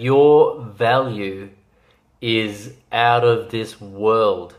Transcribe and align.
Your 0.00 0.60
value 0.62 1.50
is 2.20 2.72
out 2.90 3.24
of 3.24 3.50
this 3.50 3.80
world. 3.80 4.54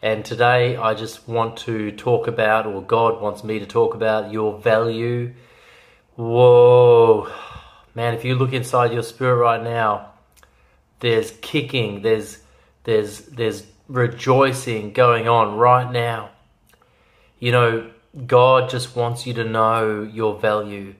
And 0.00 0.24
today 0.24 0.76
I 0.76 0.94
just 0.94 1.26
want 1.26 1.56
to 1.58 1.92
talk 1.92 2.28
about, 2.28 2.66
or 2.66 2.82
God 2.82 3.20
wants 3.20 3.42
me 3.42 3.58
to 3.58 3.66
talk 3.66 3.94
about, 3.94 4.32
your 4.32 4.58
value. 4.58 5.34
Whoa. 6.16 7.32
Man, 7.94 8.14
if 8.14 8.24
you 8.24 8.36
look 8.36 8.52
inside 8.52 8.92
your 8.92 9.02
spirit 9.02 9.36
right 9.36 9.62
now, 9.62 10.12
there's 11.00 11.32
kicking, 11.40 12.02
there's 12.02 12.38
there's 12.84 13.20
there's 13.22 13.66
rejoicing 13.88 14.92
going 14.92 15.28
on 15.28 15.56
right 15.56 15.90
now. 15.90 16.30
You 17.38 17.52
know, 17.52 17.90
God 18.26 18.70
just 18.70 18.96
wants 18.96 19.26
you 19.26 19.34
to 19.34 19.44
know 19.44 20.02
your 20.02 20.38
value. 20.38 20.94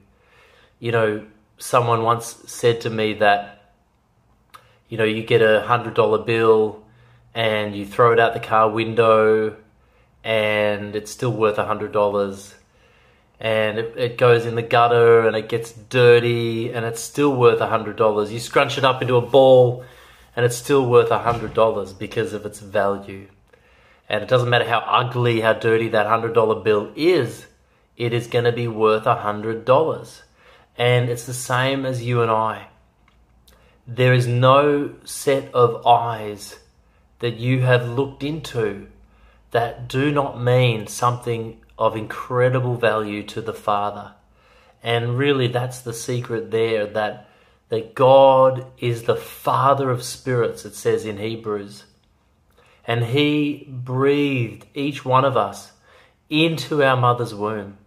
You 0.78 0.92
know, 0.92 1.26
someone 1.58 2.02
once 2.02 2.26
said 2.46 2.80
to 2.82 2.90
me 2.90 3.14
that, 3.14 3.57
you 4.88 4.98
know, 4.98 5.04
you 5.04 5.22
get 5.22 5.42
a 5.42 5.62
hundred 5.62 5.94
dollar 5.94 6.18
bill 6.18 6.84
and 7.34 7.76
you 7.76 7.86
throw 7.86 8.12
it 8.12 8.20
out 8.20 8.34
the 8.34 8.40
car 8.40 8.70
window 8.70 9.56
and 10.24 10.96
it's 10.96 11.10
still 11.10 11.32
worth 11.32 11.58
a 11.58 11.64
hundred 11.64 11.92
dollars 11.92 12.54
and 13.40 13.78
it, 13.78 13.94
it, 13.96 14.18
goes 14.18 14.46
in 14.46 14.56
the 14.56 14.62
gutter 14.62 15.26
and 15.26 15.36
it 15.36 15.48
gets 15.48 15.72
dirty 15.72 16.72
and 16.72 16.84
it's 16.84 17.00
still 17.00 17.34
worth 17.34 17.60
a 17.60 17.68
hundred 17.68 17.96
dollars. 17.96 18.32
You 18.32 18.40
scrunch 18.40 18.78
it 18.78 18.84
up 18.84 19.00
into 19.00 19.16
a 19.16 19.20
ball 19.20 19.84
and 20.34 20.44
it's 20.44 20.56
still 20.56 20.84
worth 20.86 21.10
a 21.10 21.20
hundred 21.20 21.54
dollars 21.54 21.92
because 21.92 22.32
of 22.32 22.44
its 22.44 22.58
value. 22.58 23.28
And 24.08 24.22
it 24.22 24.28
doesn't 24.28 24.48
matter 24.48 24.64
how 24.64 24.78
ugly, 24.78 25.40
how 25.40 25.52
dirty 25.52 25.88
that 25.90 26.06
hundred 26.06 26.34
dollar 26.34 26.60
bill 26.62 26.92
is, 26.96 27.46
it 27.96 28.12
is 28.12 28.26
going 28.26 28.44
to 28.44 28.52
be 28.52 28.66
worth 28.66 29.06
a 29.06 29.16
hundred 29.16 29.64
dollars. 29.64 30.22
And 30.76 31.08
it's 31.08 31.26
the 31.26 31.34
same 31.34 31.84
as 31.84 32.02
you 32.02 32.22
and 32.22 32.30
I. 32.30 32.68
There 33.90 34.12
is 34.12 34.26
no 34.26 34.96
set 35.04 35.54
of 35.54 35.86
eyes 35.86 36.58
that 37.20 37.38
you 37.38 37.62
have 37.62 37.88
looked 37.88 38.22
into 38.22 38.88
that 39.50 39.88
do 39.88 40.12
not 40.12 40.38
mean 40.38 40.86
something 40.86 41.62
of 41.78 41.96
incredible 41.96 42.74
value 42.74 43.22
to 43.22 43.40
the 43.40 43.54
Father. 43.54 44.12
And 44.82 45.16
really 45.16 45.48
that's 45.48 45.80
the 45.80 45.94
secret 45.94 46.50
there 46.50 46.86
that 46.86 47.30
that 47.70 47.94
God 47.94 48.66
is 48.78 49.04
the 49.04 49.16
Father 49.16 49.90
of 49.90 50.02
spirits, 50.02 50.66
it 50.66 50.74
says 50.74 51.06
in 51.06 51.16
Hebrews. 51.16 51.84
And 52.86 53.04
He 53.04 53.66
breathed 53.70 54.66
each 54.74 55.02
one 55.02 55.24
of 55.24 55.36
us 55.36 55.72
into 56.28 56.82
our 56.82 56.96
mother's 56.96 57.34
womb. 57.34 57.78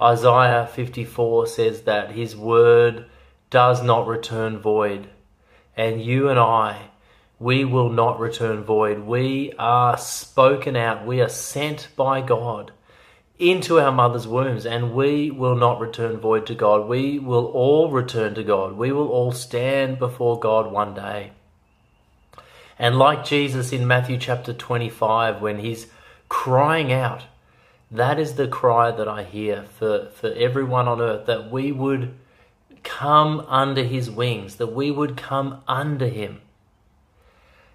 Isaiah 0.00 0.68
54 0.72 1.48
says 1.48 1.82
that 1.82 2.12
His 2.12 2.36
word 2.36 3.06
does 3.52 3.82
not 3.82 4.06
return 4.06 4.58
void. 4.58 5.08
And 5.76 6.02
you 6.02 6.30
and 6.30 6.40
I, 6.40 6.88
we 7.38 7.66
will 7.66 7.90
not 7.90 8.18
return 8.18 8.64
void. 8.64 9.00
We 9.00 9.52
are 9.58 9.98
spoken 9.98 10.74
out, 10.74 11.06
we 11.06 11.20
are 11.20 11.28
sent 11.28 11.88
by 11.94 12.22
God 12.22 12.72
into 13.38 13.78
our 13.78 13.92
mother's 13.92 14.26
wombs, 14.26 14.64
and 14.64 14.94
we 14.94 15.30
will 15.30 15.54
not 15.54 15.80
return 15.80 16.16
void 16.16 16.46
to 16.46 16.54
God. 16.54 16.88
We 16.88 17.18
will 17.18 17.46
all 17.46 17.90
return 17.90 18.34
to 18.36 18.42
God. 18.42 18.72
We 18.72 18.90
will 18.90 19.08
all 19.08 19.32
stand 19.32 19.98
before 19.98 20.40
God 20.40 20.72
one 20.72 20.94
day. 20.94 21.32
And 22.78 22.96
like 22.96 23.24
Jesus 23.24 23.70
in 23.70 23.86
Matthew 23.86 24.16
chapter 24.16 24.54
25, 24.54 25.42
when 25.42 25.58
he's 25.58 25.88
crying 26.30 26.90
out, 26.90 27.24
that 27.90 28.18
is 28.18 28.34
the 28.34 28.48
cry 28.48 28.92
that 28.92 29.08
I 29.08 29.24
hear 29.24 29.64
for, 29.78 30.06
for 30.14 30.32
everyone 30.32 30.88
on 30.88 31.02
earth 31.02 31.26
that 31.26 31.50
we 31.50 31.70
would 31.70 32.14
come 32.82 33.40
under 33.48 33.84
his 33.84 34.10
wings, 34.10 34.56
that 34.56 34.72
we 34.72 34.90
would 34.90 35.16
come 35.16 35.62
under 35.68 36.08
him. 36.08 36.40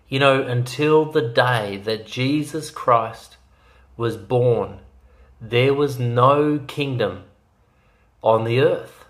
You 0.08 0.20
know, 0.20 0.42
until 0.42 1.12
the 1.12 1.28
day 1.28 1.78
that 1.84 2.06
Jesus 2.06 2.72
Christ 2.72 3.38
was 3.98 4.16
born 4.16 4.80
there 5.40 5.74
was 5.74 6.00
no 6.00 6.60
kingdom 6.68 7.24
on 8.24 8.44
the 8.44 8.60
earth. 8.60 9.06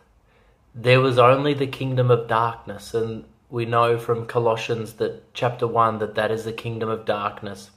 There 0.76 1.02
was 1.02 1.18
only 1.18 1.54
the 1.54 1.68
kingdom 1.68 2.12
of 2.12 2.28
darkness. 2.28 2.94
And 2.94 3.24
we 3.50 3.66
know 3.66 3.98
from 3.98 4.26
Colossians 4.26 4.94
that 4.94 5.34
chapter 5.34 5.66
1 5.66 6.00
that 6.00 6.16
that 6.16 6.32
is 6.32 6.44
the 6.44 6.54
kingdom 6.54 6.90
of 6.90 7.06
darkness. 7.06 7.72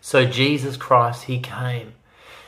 So 0.00 0.24
Jesus 0.24 0.76
Christ, 0.76 1.24
he 1.24 1.40
came. 1.40 1.94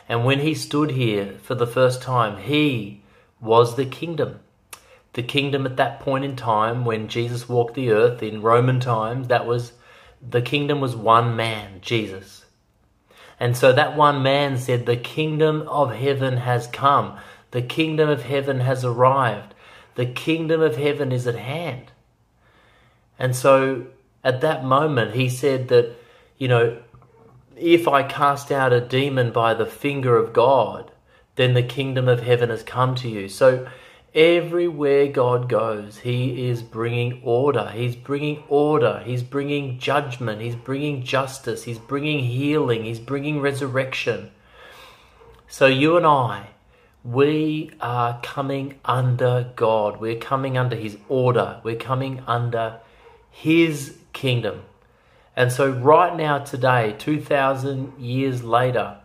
And 0.09 0.25
when 0.25 0.41
he 0.41 0.55
stood 0.55 0.93
here 0.93 1.37
for 1.43 1.55
the 1.55 1.67
first 1.67 2.01
time, 2.01 2.39
he 2.39 3.03
was 3.41 3.77
the 3.77 3.87
kingdom. 3.87 4.41
The 5.12 5.23
kingdom 5.23 5.67
at 5.67 5.77
that 5.77 6.01
point 6.01 6.25
in 6.25 6.37
time 6.37 6.84
when 6.84 7.09
Jesus 7.09 7.49
walked 7.49 7.75
the 7.75 7.91
earth 7.91 8.23
in 8.23 8.43
Roman 8.43 8.81
times, 8.81 9.28
that 9.28 9.47
was 9.47 9.73
the 10.27 10.43
kingdom 10.43 10.81
was 10.81 10.95
one 10.95 11.34
man, 11.34 11.81
Jesus. 11.81 12.45
And 13.41 13.56
so 13.56 13.73
that 13.73 13.97
one 13.97 14.23
man 14.23 14.59
said, 14.59 14.84
The 14.84 14.97
kingdom 14.97 15.62
of 15.62 15.95
heaven 15.95 16.37
has 16.37 16.67
come. 16.67 17.17
The 17.53 17.62
kingdom 17.62 18.09
of 18.09 18.23
heaven 18.23 18.61
has 18.61 18.84
arrived. 18.84 19.55
The 19.95 20.07
kingdom 20.07 20.61
of 20.61 20.77
heaven 20.77 21.11
is 21.11 21.27
at 21.27 21.37
hand. 21.37 21.91
And 23.19 23.34
so 23.34 23.87
at 24.22 24.43
that 24.43 24.65
moment, 24.65 25.15
he 25.15 25.28
said 25.28 25.69
that, 25.69 25.97
you 26.39 26.49
know, 26.49 26.78
if 27.57 27.89
I 27.89 28.03
cast 28.03 28.53
out 28.53 28.72
a 28.72 28.81
demon 28.81 29.33
by 29.33 29.55
the 29.55 29.67
finger 29.67 30.17
of 30.17 30.33
God, 30.33 30.91
then 31.36 31.54
the 31.54 31.62
kingdom 31.62 32.08
of 32.08 32.22
heaven 32.22 32.50
has 32.50 32.62
come 32.62 32.94
to 32.96 33.08
you. 33.08 33.28
So 33.28 33.66
Everywhere 34.14 35.06
God 35.06 35.48
goes, 35.48 35.98
He 35.98 36.48
is 36.48 36.64
bringing 36.64 37.20
order. 37.22 37.70
He's 37.72 37.94
bringing 37.94 38.42
order. 38.48 39.04
He's 39.06 39.22
bringing 39.22 39.78
judgment. 39.78 40.41
He's 40.41 40.56
bringing 40.56 41.04
justice. 41.04 41.62
He's 41.62 41.78
bringing 41.78 42.24
healing. 42.24 42.84
He's 42.84 42.98
bringing 42.98 43.41
resurrection. 43.41 44.32
So, 45.46 45.66
you 45.66 45.96
and 45.96 46.06
I, 46.06 46.48
we 47.04 47.70
are 47.80 48.20
coming 48.20 48.80
under 48.84 49.52
God. 49.54 50.00
We're 50.00 50.18
coming 50.18 50.58
under 50.58 50.74
His 50.74 50.97
order. 51.08 51.60
We're 51.62 51.76
coming 51.76 52.24
under 52.26 52.80
His 53.30 53.97
kingdom. 54.12 54.62
And 55.36 55.52
so, 55.52 55.70
right 55.70 56.16
now, 56.16 56.38
today, 56.38 56.97
2,000 56.98 58.00
years 58.00 58.42
later, 58.42 58.97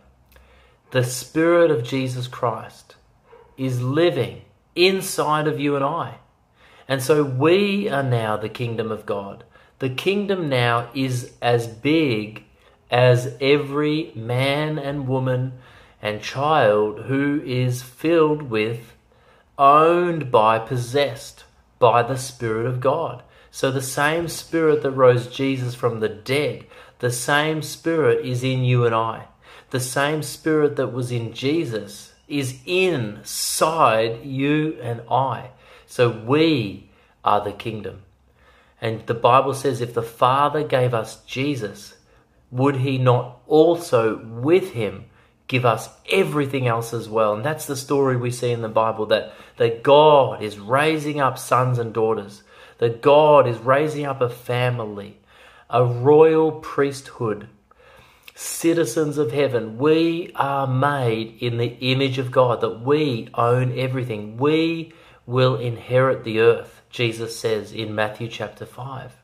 the 0.96 1.04
Spirit 1.04 1.70
of 1.70 1.84
Jesus 1.84 2.26
Christ 2.26 2.96
is 3.58 3.82
living 3.82 4.40
inside 4.74 5.46
of 5.46 5.60
you 5.60 5.76
and 5.76 5.84
I. 5.84 6.14
And 6.88 7.02
so 7.02 7.22
we 7.22 7.86
are 7.90 8.02
now 8.02 8.38
the 8.38 8.48
kingdom 8.48 8.90
of 8.90 9.04
God. 9.04 9.44
The 9.78 9.90
kingdom 9.90 10.48
now 10.48 10.88
is 10.94 11.34
as 11.42 11.66
big 11.66 12.44
as 12.90 13.36
every 13.42 14.10
man 14.14 14.78
and 14.78 15.06
woman 15.06 15.58
and 16.00 16.22
child 16.22 17.00
who 17.00 17.42
is 17.44 17.82
filled 17.82 18.44
with, 18.44 18.94
owned 19.58 20.30
by, 20.30 20.58
possessed 20.58 21.44
by 21.78 22.04
the 22.04 22.16
Spirit 22.16 22.64
of 22.64 22.80
God. 22.80 23.22
So 23.50 23.70
the 23.70 23.82
same 23.82 24.28
Spirit 24.28 24.80
that 24.80 24.92
rose 24.92 25.26
Jesus 25.26 25.74
from 25.74 26.00
the 26.00 26.08
dead, 26.08 26.64
the 27.00 27.12
same 27.12 27.60
Spirit 27.60 28.24
is 28.24 28.42
in 28.42 28.64
you 28.64 28.86
and 28.86 28.94
I. 28.94 29.26
The 29.70 29.80
same 29.80 30.22
Spirit 30.22 30.76
that 30.76 30.92
was 30.92 31.10
in 31.10 31.32
Jesus 31.32 32.14
is 32.28 32.60
inside 32.66 34.24
you 34.24 34.78
and 34.80 35.02
I. 35.10 35.50
So 35.86 36.10
we 36.10 36.90
are 37.24 37.42
the 37.42 37.52
kingdom. 37.52 38.02
And 38.80 39.06
the 39.06 39.14
Bible 39.14 39.54
says 39.54 39.80
if 39.80 39.94
the 39.94 40.02
Father 40.02 40.62
gave 40.62 40.94
us 40.94 41.22
Jesus, 41.24 41.96
would 42.50 42.76
he 42.76 42.98
not 42.98 43.40
also 43.46 44.18
with 44.24 44.72
him 44.72 45.06
give 45.48 45.64
us 45.64 45.88
everything 46.10 46.66
else 46.66 46.92
as 46.92 47.08
well? 47.08 47.34
And 47.34 47.44
that's 47.44 47.66
the 47.66 47.76
story 47.76 48.16
we 48.16 48.30
see 48.30 48.52
in 48.52 48.62
the 48.62 48.68
Bible 48.68 49.06
that, 49.06 49.32
that 49.56 49.82
God 49.82 50.42
is 50.42 50.58
raising 50.58 51.20
up 51.20 51.38
sons 51.38 51.78
and 51.78 51.92
daughters, 51.92 52.42
that 52.78 53.02
God 53.02 53.48
is 53.48 53.58
raising 53.58 54.04
up 54.04 54.20
a 54.20 54.28
family, 54.28 55.18
a 55.70 55.84
royal 55.84 56.52
priesthood 56.52 57.48
citizens 58.36 59.16
of 59.16 59.32
heaven. 59.32 59.78
We 59.78 60.30
are 60.34 60.66
made 60.66 61.38
in 61.40 61.56
the 61.56 61.74
image 61.80 62.18
of 62.18 62.30
God, 62.30 62.60
that 62.60 62.82
we 62.82 63.30
own 63.34 63.76
everything. 63.76 64.36
We 64.36 64.92
will 65.24 65.56
inherit 65.56 66.22
the 66.22 66.40
earth, 66.40 66.82
Jesus 66.90 67.38
says 67.38 67.72
in 67.72 67.94
Matthew 67.94 68.28
chapter 68.28 68.66
5. 68.66 69.16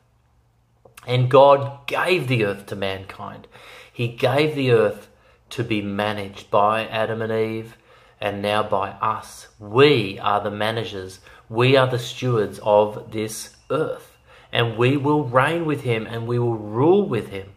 And 1.07 1.31
God 1.31 1.87
gave 1.87 2.27
the 2.27 2.45
earth 2.45 2.67
to 2.67 2.77
mankind. 2.77 3.47
He 3.93 4.09
gave 4.09 4.55
the 4.55 4.73
earth 4.73 5.09
to 5.51 5.63
be 5.63 5.83
managed 5.83 6.51
by 6.51 6.87
Adam 6.87 7.21
and 7.21 7.33
Eve 7.33 7.77
and 8.19 8.41
now 8.41 8.63
by 8.63 8.91
us. 8.93 9.49
We 9.59 10.19
are 10.21 10.41
the 10.41 10.51
managers, 10.51 11.21
we 11.51 11.77
are 11.77 11.87
the 11.87 11.99
stewards 11.99 12.59
of 12.63 13.13
this 13.13 13.57
earth, 13.71 14.17
and 14.51 14.79
we 14.79 14.97
will 14.97 15.25
reign 15.25 15.67
with 15.67 15.83
Him 15.83 16.07
and 16.07 16.27
we 16.27 16.39
will 16.39 16.57
rule 16.57 17.07
with 17.07 17.29
Him. 17.29 17.51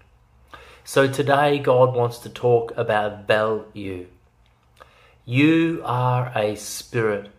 So 0.88 1.08
today, 1.08 1.58
God 1.58 1.96
wants 1.96 2.20
to 2.20 2.30
talk 2.30 2.72
about 2.78 3.26
value. 3.26 3.66
You 3.74 4.08
You 5.26 5.82
are 5.84 6.32
a 6.36 6.56
spirit. 6.56 7.32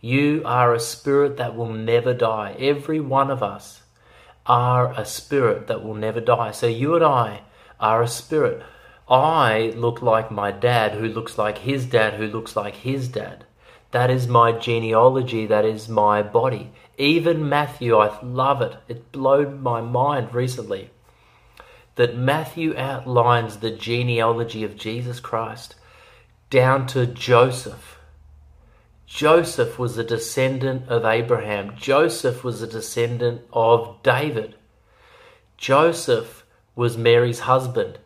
You 0.00 0.40
are 0.46 0.72
a 0.72 0.80
spirit 0.80 1.36
that 1.36 1.54
will 1.54 1.74
never 1.74 2.14
die. 2.14 2.56
Every 2.58 3.00
one 3.00 3.30
of 3.30 3.42
us 3.42 3.82
are 4.46 4.94
a 4.98 5.04
spirit 5.04 5.66
that 5.66 5.84
will 5.84 5.92
never 5.92 6.18
die. 6.18 6.52
So 6.52 6.66
you 6.66 6.94
and 6.94 7.04
I 7.04 7.42
are 7.78 8.02
a 8.02 8.08
spirit. 8.08 8.62
I 9.06 9.74
look 9.76 10.00
like 10.00 10.30
my 10.30 10.50
dad, 10.50 10.92
who 10.92 11.06
looks 11.06 11.36
like 11.36 11.58
his 11.58 11.84
dad, 11.84 12.14
who 12.14 12.26
looks 12.26 12.56
like 12.56 12.76
his 12.76 13.08
dad. 13.08 13.44
That 13.90 14.08
is 14.08 14.26
my 14.26 14.52
genealogy, 14.52 15.44
that 15.44 15.66
is 15.66 15.90
my 15.90 16.22
body. 16.22 16.72
Even 16.96 17.50
Matthew, 17.50 17.98
I 17.98 18.18
love 18.22 18.62
it. 18.62 18.76
It 18.88 19.12
blew 19.12 19.50
my 19.50 19.82
mind 19.82 20.34
recently 20.34 20.90
that 21.96 22.16
Matthew 22.16 22.76
outlines 22.76 23.58
the 23.58 23.70
genealogy 23.70 24.64
of 24.64 24.76
Jesus 24.76 25.20
Christ 25.20 25.74
down 26.50 26.86
to 26.88 27.06
Joseph. 27.06 27.98
Joseph 29.06 29.78
was 29.78 29.96
a 29.96 30.04
descendant 30.04 30.88
of 30.88 31.04
Abraham. 31.04 31.76
Joseph 31.76 32.42
was 32.42 32.62
a 32.62 32.66
descendant 32.66 33.42
of 33.52 34.02
David. 34.02 34.56
Joseph 35.56 36.44
was 36.74 36.96
Mary's 36.98 37.40
husband 37.40 37.98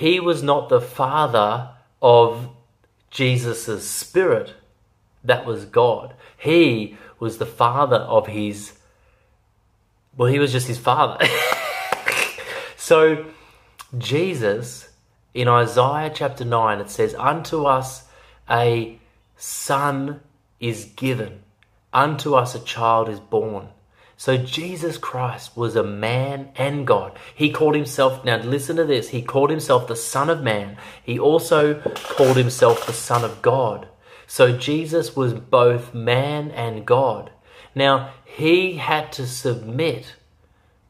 he 0.00 0.18
was 0.18 0.42
not 0.42 0.70
the 0.70 0.80
father 0.80 1.70
of 2.00 2.48
Jesus' 3.10 3.86
spirit. 3.86 4.54
That 5.22 5.44
was 5.44 5.66
God. 5.66 6.14
He 6.38 6.96
was 7.18 7.36
the 7.36 7.44
father 7.44 7.98
of 7.98 8.26
his. 8.26 8.72
Well, 10.16 10.30
he 10.32 10.38
was 10.38 10.52
just 10.52 10.68
his 10.68 10.78
father. 10.78 11.22
so, 12.90 13.24
Jesus, 13.96 14.88
in 15.32 15.46
Isaiah 15.46 16.10
chapter 16.12 16.44
9, 16.44 16.80
it 16.80 16.90
says, 16.90 17.14
Unto 17.14 17.64
us 17.64 18.08
a 18.50 18.98
son 19.36 20.18
is 20.58 20.86
given, 20.96 21.44
unto 21.92 22.34
us 22.34 22.56
a 22.56 22.64
child 22.64 23.08
is 23.08 23.20
born. 23.20 23.68
So 24.16 24.36
Jesus 24.36 24.98
Christ 24.98 25.56
was 25.56 25.76
a 25.76 25.84
man 25.84 26.48
and 26.56 26.84
God. 26.84 27.16
He 27.32 27.52
called 27.52 27.76
himself, 27.76 28.24
now 28.24 28.38
listen 28.38 28.74
to 28.74 28.84
this, 28.84 29.10
he 29.10 29.22
called 29.22 29.50
himself 29.50 29.86
the 29.86 29.94
Son 29.94 30.28
of 30.28 30.42
Man. 30.42 30.76
He 31.00 31.16
also 31.16 31.74
called 32.16 32.36
himself 32.36 32.86
the 32.88 32.92
Son 32.92 33.22
of 33.22 33.40
God. 33.40 33.86
So 34.26 34.58
Jesus 34.58 35.14
was 35.14 35.32
both 35.32 35.94
man 35.94 36.50
and 36.50 36.84
God. 36.84 37.30
Now, 37.72 38.14
he 38.24 38.78
had 38.78 39.12
to 39.12 39.28
submit 39.28 40.16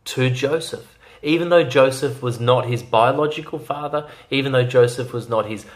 to 0.07 0.31
Joseph. 0.31 0.97
Even 1.23 1.49
though 1.49 1.65
Joseph 1.65 2.23
was 2.23 2.41
not 2.41 2.67
his 2.67 2.83
biological 2.83 3.59
father, 3.59 4.09
even 4.31 4.53
though 4.53 4.65
Joseph 4.65 5.13
was 5.13 5.29
not 5.29 5.47
his, 5.47 5.67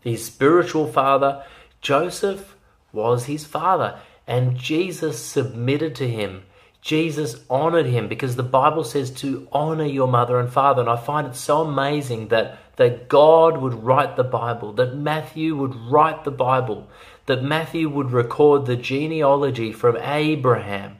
his 0.00 0.24
spiritual 0.24 0.86
father, 0.86 1.44
Joseph 1.80 2.56
was 2.92 3.26
his 3.26 3.44
father. 3.44 3.98
And 4.26 4.56
Jesus 4.56 5.18
submitted 5.24 5.94
to 5.96 6.08
him 6.08 6.42
Jesus 6.80 7.44
honored 7.50 7.86
him 7.86 8.08
because 8.08 8.36
the 8.36 8.42
Bible 8.42 8.84
says 8.84 9.10
to 9.10 9.48
honor 9.52 9.84
your 9.84 10.08
mother 10.08 10.38
and 10.38 10.50
father. 10.50 10.80
And 10.80 10.90
I 10.90 10.96
find 10.96 11.26
it 11.26 11.34
so 11.34 11.62
amazing 11.62 12.28
that, 12.28 12.58
that 12.76 13.08
God 13.08 13.58
would 13.58 13.74
write 13.74 14.16
the 14.16 14.24
Bible, 14.24 14.72
that 14.74 14.96
Matthew 14.96 15.56
would 15.56 15.74
write 15.74 16.24
the 16.24 16.30
Bible, 16.30 16.88
that 17.26 17.42
Matthew 17.42 17.88
would 17.88 18.12
record 18.12 18.66
the 18.66 18.76
genealogy 18.76 19.72
from 19.72 19.96
Abraham 19.96 20.98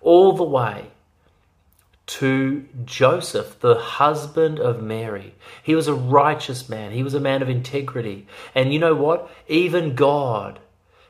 all 0.00 0.32
the 0.32 0.44
way 0.44 0.86
to 2.10 2.66
Joseph, 2.84 3.60
the 3.60 3.76
husband 3.76 4.58
of 4.58 4.82
Mary. 4.82 5.32
He 5.62 5.76
was 5.76 5.86
a 5.86 5.94
righteous 5.94 6.68
man, 6.68 6.90
he 6.90 7.04
was 7.04 7.14
a 7.14 7.20
man 7.20 7.40
of 7.40 7.48
integrity. 7.48 8.26
And 8.52 8.72
you 8.72 8.80
know 8.80 8.96
what? 8.96 9.30
Even 9.46 9.94
God 9.94 10.58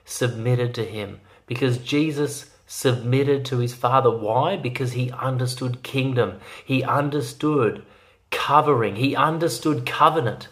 submitted 0.04 0.74
to 0.74 0.84
him 0.84 1.20
because 1.46 1.78
Jesus 1.78 2.50
submitted 2.66 3.46
to 3.46 3.58
his 3.58 3.72
father. 3.72 4.10
Why? 4.10 4.58
Because 4.58 4.92
he 4.92 5.10
understood 5.12 5.82
kingdom, 5.82 6.38
he 6.62 6.84
understood 6.84 7.82
covering, 8.30 8.96
he 8.96 9.16
understood 9.16 9.86
covenant. 9.86 10.48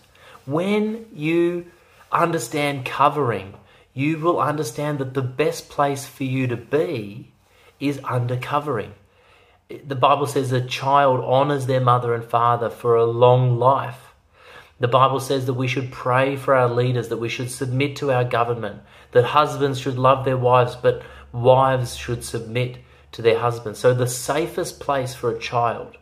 When 0.47 1.05
you 1.13 1.67
understand 2.11 2.87
covering, 2.87 3.53
you 3.93 4.19
will 4.19 4.41
understand 4.41 4.99
that 4.99 5.13
the 5.13 5.21
best 5.21 5.69
place 5.69 6.07
for 6.07 6.25
you 6.25 6.47
to 6.47 6.57
be 6.57 7.33
is 7.79 8.01
under 8.03 8.39
covering. 8.39 8.95
The 9.69 9.95
Bible 9.95 10.27
says 10.27 10.51
a 10.51 10.67
child 10.67 11.21
honors 11.23 11.67
their 11.67 11.81
mother 11.81 12.15
and 12.15 12.25
father 12.25 12.71
for 12.71 12.97
a 12.97 13.05
long 13.05 13.59
life. 13.59 14.15
The 14.81 14.89
Bible 14.89 15.21
says 15.21 15.45
that 15.45 15.55
we 15.55 15.69
should 15.69 15.93
pray 15.93 16.37
for 16.37 16.55
our 16.55 16.71
leaders, 16.71 17.09
that 17.09 17.19
we 17.19 17.29
should 17.29 17.51
submit 17.51 17.97
to 17.97 18.11
our 18.11 18.25
government, 18.25 18.81
that 19.13 19.25
husbands 19.25 19.79
should 19.79 19.99
love 19.99 20.25
their 20.25 20.39
wives, 20.39 20.75
but 20.75 21.03
wives 21.33 21.97
should 21.97 22.25
submit 22.25 22.79
to 23.13 23.21
their 23.21 23.39
husbands. 23.41 23.79
So 23.79 23.93
the 23.93 24.07
safest 24.07 24.81
place 24.81 25.15
for 25.15 25.31
a 25.31 25.39
child 25.39 25.99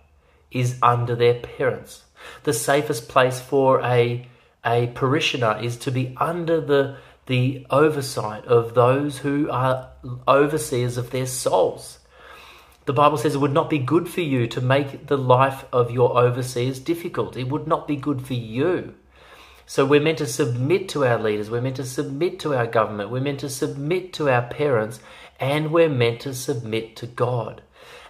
is 0.52 0.78
under 0.80 1.16
their 1.16 1.34
parents. 1.34 2.04
The 2.44 2.52
safest 2.52 3.08
place 3.08 3.40
for 3.40 3.80
a, 3.82 4.28
a 4.64 4.88
parishioner 4.88 5.58
is 5.60 5.76
to 5.78 5.90
be 5.90 6.14
under 6.18 6.60
the, 6.60 6.98
the 7.26 7.66
oversight 7.70 8.44
of 8.44 8.74
those 8.74 9.18
who 9.18 9.50
are 9.50 9.90
overseers 10.28 10.96
of 10.96 11.10
their 11.10 11.26
souls. 11.26 11.98
The 12.86 12.92
Bible 12.92 13.18
says 13.18 13.34
it 13.34 13.40
would 13.40 13.52
not 13.52 13.68
be 13.68 13.78
good 13.78 14.08
for 14.08 14.20
you 14.20 14.46
to 14.46 14.60
make 14.60 15.08
the 15.08 15.18
life 15.18 15.64
of 15.72 15.90
your 15.90 16.16
overseers 16.16 16.78
difficult. 16.78 17.36
It 17.36 17.48
would 17.48 17.66
not 17.66 17.88
be 17.88 17.96
good 17.96 18.24
for 18.24 18.34
you. 18.34 18.94
So 19.66 19.84
we're 19.84 20.00
meant 20.00 20.18
to 20.18 20.26
submit 20.26 20.88
to 20.90 21.04
our 21.04 21.18
leaders, 21.18 21.50
we're 21.50 21.60
meant 21.60 21.76
to 21.76 21.84
submit 21.84 22.38
to 22.40 22.54
our 22.54 22.68
government, 22.68 23.10
we're 23.10 23.20
meant 23.20 23.40
to 23.40 23.48
submit 23.48 24.12
to 24.12 24.30
our 24.30 24.42
parents, 24.42 25.00
and 25.40 25.72
we're 25.72 25.88
meant 25.88 26.20
to 26.20 26.32
submit 26.32 26.94
to 26.96 27.08
God. 27.08 27.62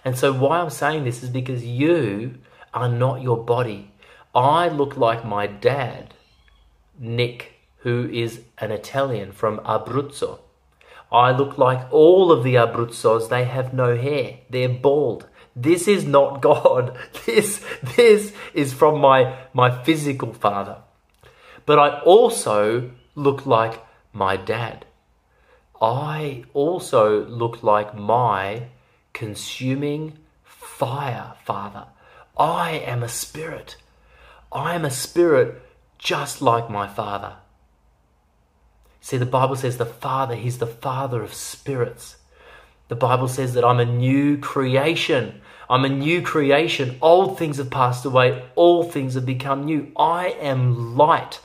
And 0.05 0.15
so 0.15 0.31
why 0.31 0.59
I'm 0.59 0.69
saying 0.69 1.03
this 1.03 1.23
is 1.23 1.31
because 1.31 1.65
you 1.65 2.35
are 2.75 2.87
not 2.87 3.23
your 3.23 3.43
body. 3.43 3.91
I 4.35 4.69
look 4.69 4.95
like 4.95 5.25
my 5.25 5.47
dad, 5.47 6.13
Nick, 6.99 7.53
who 7.77 8.07
is 8.07 8.41
an 8.59 8.71
Italian 8.71 9.31
from 9.31 9.57
Abruzzo. 9.61 10.39
I 11.11 11.31
look 11.31 11.57
like 11.57 11.91
all 11.91 12.31
of 12.31 12.43
the 12.43 12.55
Abruzzos. 12.55 13.29
They 13.29 13.45
have 13.45 13.73
no 13.73 13.95
hair. 13.95 14.39
They're 14.49 14.69
bald. 14.69 15.27
This 15.55 15.87
is 15.87 16.05
not 16.05 16.41
God. 16.49 16.97
This, 17.25 17.63
this 17.95 18.33
is 18.53 18.73
from 18.73 18.99
my, 18.99 19.35
my 19.53 19.83
physical 19.83 20.33
father 20.33 20.77
but 21.67 21.77
I 21.77 21.99
also 21.99 22.91
look 23.13 23.45
like 23.45 23.85
my 24.13 24.37
dad. 24.37 24.85
I 25.81 26.45
also 26.53 27.25
look 27.25 27.61
like 27.61 27.93
my 27.93 28.69
consuming 29.11 30.17
fire 30.45 31.33
father. 31.43 31.87
I 32.37 32.71
am 32.71 33.03
a 33.03 33.09
spirit. 33.09 33.75
I 34.49 34.75
am 34.75 34.85
a 34.85 34.89
spirit 34.89 35.61
just 35.99 36.41
like 36.41 36.69
my 36.69 36.87
father. 36.87 37.35
See, 39.07 39.15
the 39.15 39.25
Bible 39.25 39.55
says 39.55 39.77
the 39.77 39.85
Father, 39.85 40.35
He's 40.35 40.57
the 40.57 40.67
Father 40.67 41.23
of 41.23 41.33
spirits. 41.33 42.17
The 42.89 42.95
Bible 42.97 43.29
says 43.29 43.53
that 43.53 43.63
I'm 43.63 43.79
a 43.79 43.85
new 43.85 44.37
creation. 44.37 45.39
I'm 45.69 45.85
a 45.85 45.89
new 46.07 46.21
creation. 46.21 46.97
Old 47.01 47.39
things 47.39 47.55
have 47.55 47.69
passed 47.69 48.03
away, 48.03 48.43
all 48.55 48.83
things 48.83 49.13
have 49.13 49.25
become 49.25 49.63
new. 49.63 49.93
I 49.95 50.31
am 50.41 50.97
light. 50.97 51.39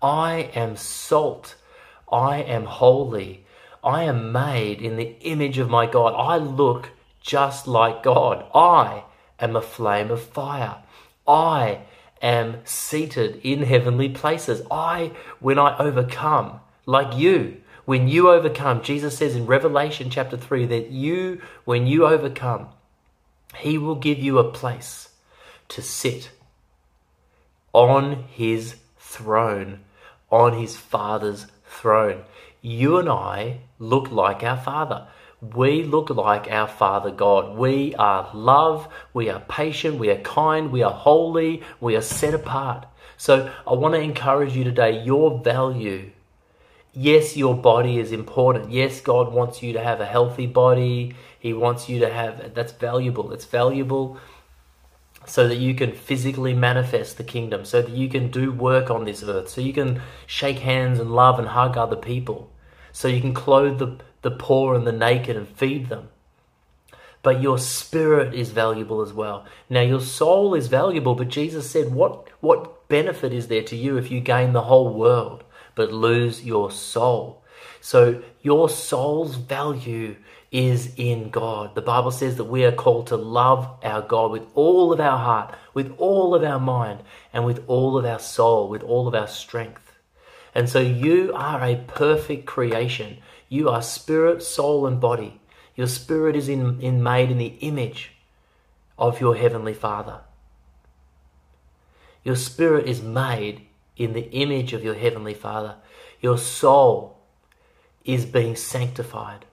I 0.00 0.50
am 0.54 0.74
salt. 0.74 1.54
I 2.10 2.38
am 2.38 2.64
holy. 2.64 3.44
I 3.84 4.04
am 4.04 4.32
made 4.32 4.80
in 4.80 4.96
the 4.96 5.14
image 5.20 5.58
of 5.58 5.68
my 5.68 5.84
God. 5.84 6.14
I 6.16 6.38
look 6.38 6.92
just 7.20 7.68
like 7.68 8.02
God. 8.02 8.46
I 8.54 9.04
am 9.38 9.54
a 9.54 9.60
flame 9.60 10.10
of 10.10 10.22
fire. 10.22 10.76
I 11.28 11.80
am 12.22 12.62
seated 12.64 13.38
in 13.44 13.64
heavenly 13.64 14.08
places. 14.08 14.62
I, 14.70 15.12
when 15.40 15.58
I 15.58 15.76
overcome, 15.76 16.60
like 16.86 17.16
you, 17.16 17.58
when 17.84 18.08
you 18.08 18.30
overcome, 18.30 18.82
Jesus 18.82 19.18
says 19.18 19.34
in 19.34 19.46
Revelation 19.46 20.10
chapter 20.10 20.36
3 20.36 20.66
that 20.66 20.90
you, 20.90 21.40
when 21.64 21.86
you 21.86 22.06
overcome, 22.06 22.68
He 23.56 23.78
will 23.78 23.96
give 23.96 24.18
you 24.18 24.38
a 24.38 24.50
place 24.50 25.10
to 25.68 25.82
sit 25.82 26.30
on 27.72 28.24
His 28.28 28.76
throne 28.98 29.80
on 30.32 30.54
his 30.54 30.74
father's 30.76 31.46
throne. 31.66 32.24
You 32.62 32.96
and 32.96 33.08
I 33.08 33.58
look 33.78 34.10
like 34.10 34.42
our 34.42 34.56
father. 34.56 35.06
we 35.40 35.82
look 35.82 36.08
like 36.08 36.48
our 36.52 36.68
Father 36.68 37.10
God. 37.10 37.58
We 37.58 37.96
are 37.96 38.30
love, 38.32 38.86
we 39.12 39.28
are 39.28 39.40
patient, 39.40 39.98
we 39.98 40.08
are 40.08 40.20
kind, 40.20 40.70
we 40.70 40.84
are 40.84 40.92
holy, 40.92 41.64
we 41.80 41.96
are 41.96 42.00
set 42.00 42.32
apart. 42.32 42.86
So 43.16 43.52
I 43.66 43.72
want 43.72 43.94
to 43.94 44.00
encourage 44.00 44.56
you 44.56 44.62
today 44.62 45.02
your 45.02 45.40
value. 45.40 46.12
Yes, 46.94 47.36
your 47.38 47.56
body 47.56 47.98
is 47.98 48.12
important. 48.12 48.70
Yes, 48.70 49.00
God 49.00 49.32
wants 49.32 49.62
you 49.62 49.72
to 49.72 49.80
have 49.80 50.00
a 50.00 50.06
healthy 50.06 50.46
body. 50.46 51.14
He 51.38 51.54
wants 51.54 51.88
you 51.88 52.00
to 52.00 52.12
have 52.12 52.54
that's 52.54 52.72
valuable. 52.72 53.32
It's 53.32 53.46
valuable 53.46 54.18
so 55.24 55.48
that 55.48 55.56
you 55.56 55.74
can 55.74 55.92
physically 55.92 56.52
manifest 56.52 57.16
the 57.16 57.24
kingdom, 57.24 57.64
so 57.64 57.80
that 57.80 57.92
you 57.92 58.08
can 58.08 58.30
do 58.30 58.52
work 58.52 58.90
on 58.90 59.04
this 59.04 59.22
earth, 59.22 59.48
so 59.48 59.60
you 59.60 59.72
can 59.72 60.02
shake 60.26 60.58
hands 60.58 60.98
and 60.98 61.12
love 61.12 61.38
and 61.38 61.48
hug 61.48 61.76
other 61.76 61.96
people, 61.96 62.50
so 62.90 63.08
you 63.08 63.20
can 63.20 63.32
clothe 63.32 63.78
the, 63.78 63.98
the 64.22 64.30
poor 64.30 64.74
and 64.74 64.86
the 64.86 64.92
naked 64.92 65.36
and 65.36 65.48
feed 65.48 65.88
them. 65.88 66.08
But 67.22 67.40
your 67.40 67.56
spirit 67.56 68.34
is 68.34 68.50
valuable 68.50 69.00
as 69.00 69.12
well. 69.12 69.46
Now, 69.70 69.82
your 69.82 70.00
soul 70.00 70.54
is 70.54 70.66
valuable, 70.66 71.14
but 71.14 71.28
Jesus 71.28 71.70
said, 71.70 71.94
What, 71.94 72.28
what 72.40 72.88
benefit 72.88 73.32
is 73.32 73.46
there 73.46 73.62
to 73.62 73.76
you 73.76 73.96
if 73.96 74.10
you 74.10 74.20
gain 74.20 74.52
the 74.52 74.62
whole 74.62 74.92
world 74.92 75.44
but 75.74 75.92
lose 75.92 76.44
your 76.44 76.70
soul? 76.70 77.42
So, 77.80 78.22
your 78.42 78.68
soul's 78.68 79.36
value 79.36 80.16
is 80.52 80.92
in 80.96 81.30
God. 81.30 81.74
The 81.74 81.80
Bible 81.82 82.10
says 82.10 82.36
that 82.36 82.44
we 82.44 82.64
are 82.64 82.72
called 82.72 83.06
to 83.08 83.16
love 83.16 83.68
our 83.82 84.02
God 84.02 84.30
with 84.30 84.46
all 84.54 84.92
of 84.92 85.00
our 85.00 85.18
heart, 85.18 85.54
with 85.72 85.94
all 85.96 86.34
of 86.34 86.44
our 86.44 86.60
mind, 86.60 87.00
and 87.32 87.44
with 87.46 87.64
all 87.66 87.96
of 87.96 88.04
our 88.04 88.18
soul, 88.18 88.68
with 88.68 88.82
all 88.82 89.08
of 89.08 89.14
our 89.14 89.26
strength. 89.26 89.92
And 90.54 90.68
so 90.68 90.80
you 90.80 91.32
are 91.34 91.64
a 91.64 91.76
perfect 91.88 92.46
creation. 92.46 93.18
You 93.48 93.70
are 93.70 93.82
spirit, 93.82 94.42
soul, 94.42 94.86
and 94.86 95.00
body. 95.00 95.40
Your 95.74 95.86
spirit 95.86 96.36
is 96.36 96.48
in, 96.48 96.80
in 96.80 97.02
made 97.02 97.30
in 97.30 97.38
the 97.38 97.56
image 97.60 98.12
of 98.98 99.20
your 99.20 99.34
heavenly 99.34 99.74
Father. 99.74 100.20
Your 102.22 102.36
spirit 102.36 102.86
is 102.86 103.02
made 103.02 103.66
in 103.96 104.12
the 104.12 104.30
image 104.30 104.72
of 104.72 104.84
your 104.84 104.94
heavenly 104.94 105.34
Father. 105.34 105.76
Your 106.20 106.38
soul 106.38 107.18
is 108.04 108.24
being 108.24 108.56
sanctified 108.56 109.44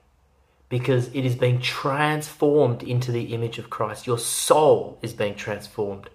because 0.68 1.08
it 1.08 1.24
is 1.24 1.34
being 1.34 1.60
transformed 1.60 2.82
into 2.82 3.12
the 3.12 3.34
image 3.34 3.58
of 3.58 3.70
Christ. 3.70 4.06
Your 4.06 4.18
soul 4.18 4.98
is 5.02 5.12
being 5.12 5.34
transformed 5.34 6.08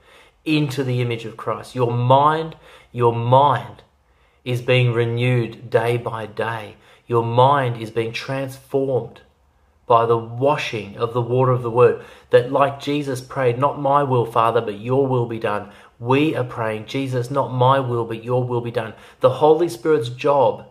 into 0.45 0.83
the 0.83 1.01
image 1.01 1.25
of 1.25 1.37
Christ. 1.37 1.75
Your 1.75 1.91
mind, 1.91 2.55
your 2.91 3.13
mind 3.13 3.83
is 4.43 4.61
being 4.61 4.93
renewed 4.93 5.69
day 5.69 5.97
by 5.97 6.25
day. 6.25 6.77
Your 7.07 7.23
mind 7.23 7.81
is 7.81 7.91
being 7.91 8.13
transformed 8.13 9.21
by 9.87 10.05
the 10.05 10.17
washing 10.17 10.97
of 10.97 11.13
the 11.13 11.21
water 11.21 11.51
of 11.51 11.61
the 11.61 11.69
word. 11.69 12.03
That, 12.29 12.51
like 12.51 12.79
Jesus 12.79 13.21
prayed, 13.21 13.59
not 13.59 13.79
my 13.79 14.03
will, 14.03 14.25
Father, 14.25 14.61
but 14.61 14.79
your 14.79 15.05
will 15.05 15.25
be 15.25 15.39
done. 15.39 15.71
We 15.99 16.35
are 16.35 16.43
praying, 16.43 16.85
Jesus, 16.85 17.31
not 17.31 17.53
my 17.53 17.79
will, 17.79 18.05
but 18.05 18.23
your 18.23 18.43
will 18.43 18.61
be 18.61 18.71
done. 18.71 18.93
The 19.21 19.29
Holy 19.29 19.69
Spirit's 19.69 20.09
job 20.09 20.67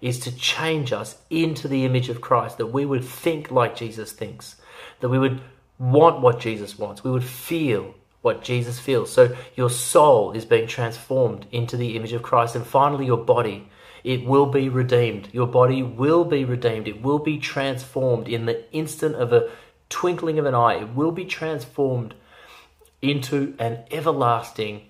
is 0.00 0.18
to 0.20 0.36
change 0.36 0.92
us 0.92 1.16
into 1.30 1.68
the 1.68 1.84
image 1.84 2.08
of 2.08 2.20
Christ, 2.20 2.58
that 2.58 2.66
we 2.66 2.84
would 2.84 3.04
think 3.04 3.50
like 3.50 3.76
Jesus 3.76 4.12
thinks, 4.12 4.56
that 5.00 5.08
we 5.08 5.18
would 5.18 5.40
want 5.78 6.20
what 6.20 6.40
Jesus 6.40 6.78
wants, 6.78 7.04
we 7.04 7.10
would 7.10 7.24
feel 7.24 7.94
what 8.22 8.42
Jesus 8.42 8.80
feels. 8.80 9.12
So 9.12 9.36
your 9.54 9.70
soul 9.70 10.32
is 10.32 10.44
being 10.44 10.66
transformed 10.66 11.46
into 11.52 11.76
the 11.76 11.96
image 11.96 12.12
of 12.12 12.22
Christ, 12.22 12.56
and 12.56 12.66
finally, 12.66 13.06
your 13.06 13.24
body. 13.24 13.68
It 14.02 14.24
will 14.24 14.46
be 14.46 14.68
redeemed. 14.68 15.28
Your 15.32 15.48
body 15.48 15.82
will 15.82 16.24
be 16.24 16.44
redeemed. 16.44 16.86
It 16.86 17.02
will 17.02 17.18
be 17.18 17.38
transformed 17.38 18.28
in 18.28 18.46
the 18.46 18.72
instant 18.72 19.16
of 19.16 19.32
a 19.32 19.50
twinkling 19.88 20.38
of 20.38 20.46
an 20.46 20.54
eye. 20.54 20.74
It 20.74 20.94
will 20.94 21.10
be 21.10 21.24
transformed 21.24 22.14
into 23.10 23.54
an 23.58 23.84
everlasting, 23.90 24.88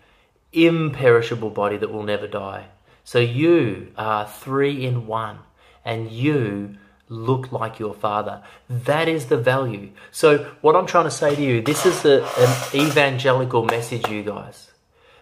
imperishable 0.52 1.50
body 1.50 1.76
that 1.76 1.92
will 1.92 2.02
never 2.02 2.26
die. 2.26 2.68
So 3.04 3.18
you 3.18 3.92
are 3.96 4.26
three 4.26 4.84
in 4.84 5.06
one, 5.06 5.38
and 5.84 6.10
you 6.10 6.76
look 7.08 7.52
like 7.52 7.78
your 7.78 7.94
father. 7.94 8.42
That 8.68 9.08
is 9.08 9.26
the 9.26 9.36
value. 9.36 9.90
So, 10.10 10.38
what 10.60 10.74
I'm 10.74 10.86
trying 10.86 11.04
to 11.04 11.10
say 11.10 11.36
to 11.36 11.42
you, 11.42 11.62
this 11.62 11.86
is 11.86 12.04
a, 12.04 12.24
an 12.24 12.80
evangelical 12.86 13.64
message, 13.64 14.08
you 14.08 14.24
guys. 14.24 14.72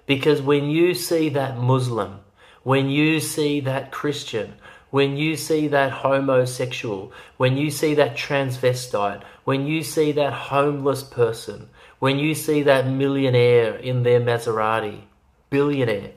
Because 0.06 0.40
when 0.40 0.70
you 0.70 0.94
see 0.94 1.28
that 1.30 1.58
Muslim, 1.58 2.20
when 2.62 2.88
you 2.88 3.20
see 3.20 3.60
that 3.60 3.92
Christian, 3.92 4.54
when 4.90 5.16
you 5.16 5.36
see 5.36 5.66
that 5.68 5.90
homosexual, 5.90 7.12
when 7.36 7.56
you 7.56 7.70
see 7.70 7.94
that 7.94 8.16
transvestite, 8.16 9.22
when 9.44 9.66
you 9.66 9.82
see 9.82 10.12
that 10.12 10.32
homeless 10.32 11.02
person, 11.02 11.68
when 11.98 12.18
you 12.18 12.34
see 12.34 12.62
that 12.62 12.86
millionaire 12.86 13.76
in 13.76 14.02
their 14.02 14.20
Maserati, 14.20 15.02
billionaire, 15.50 16.12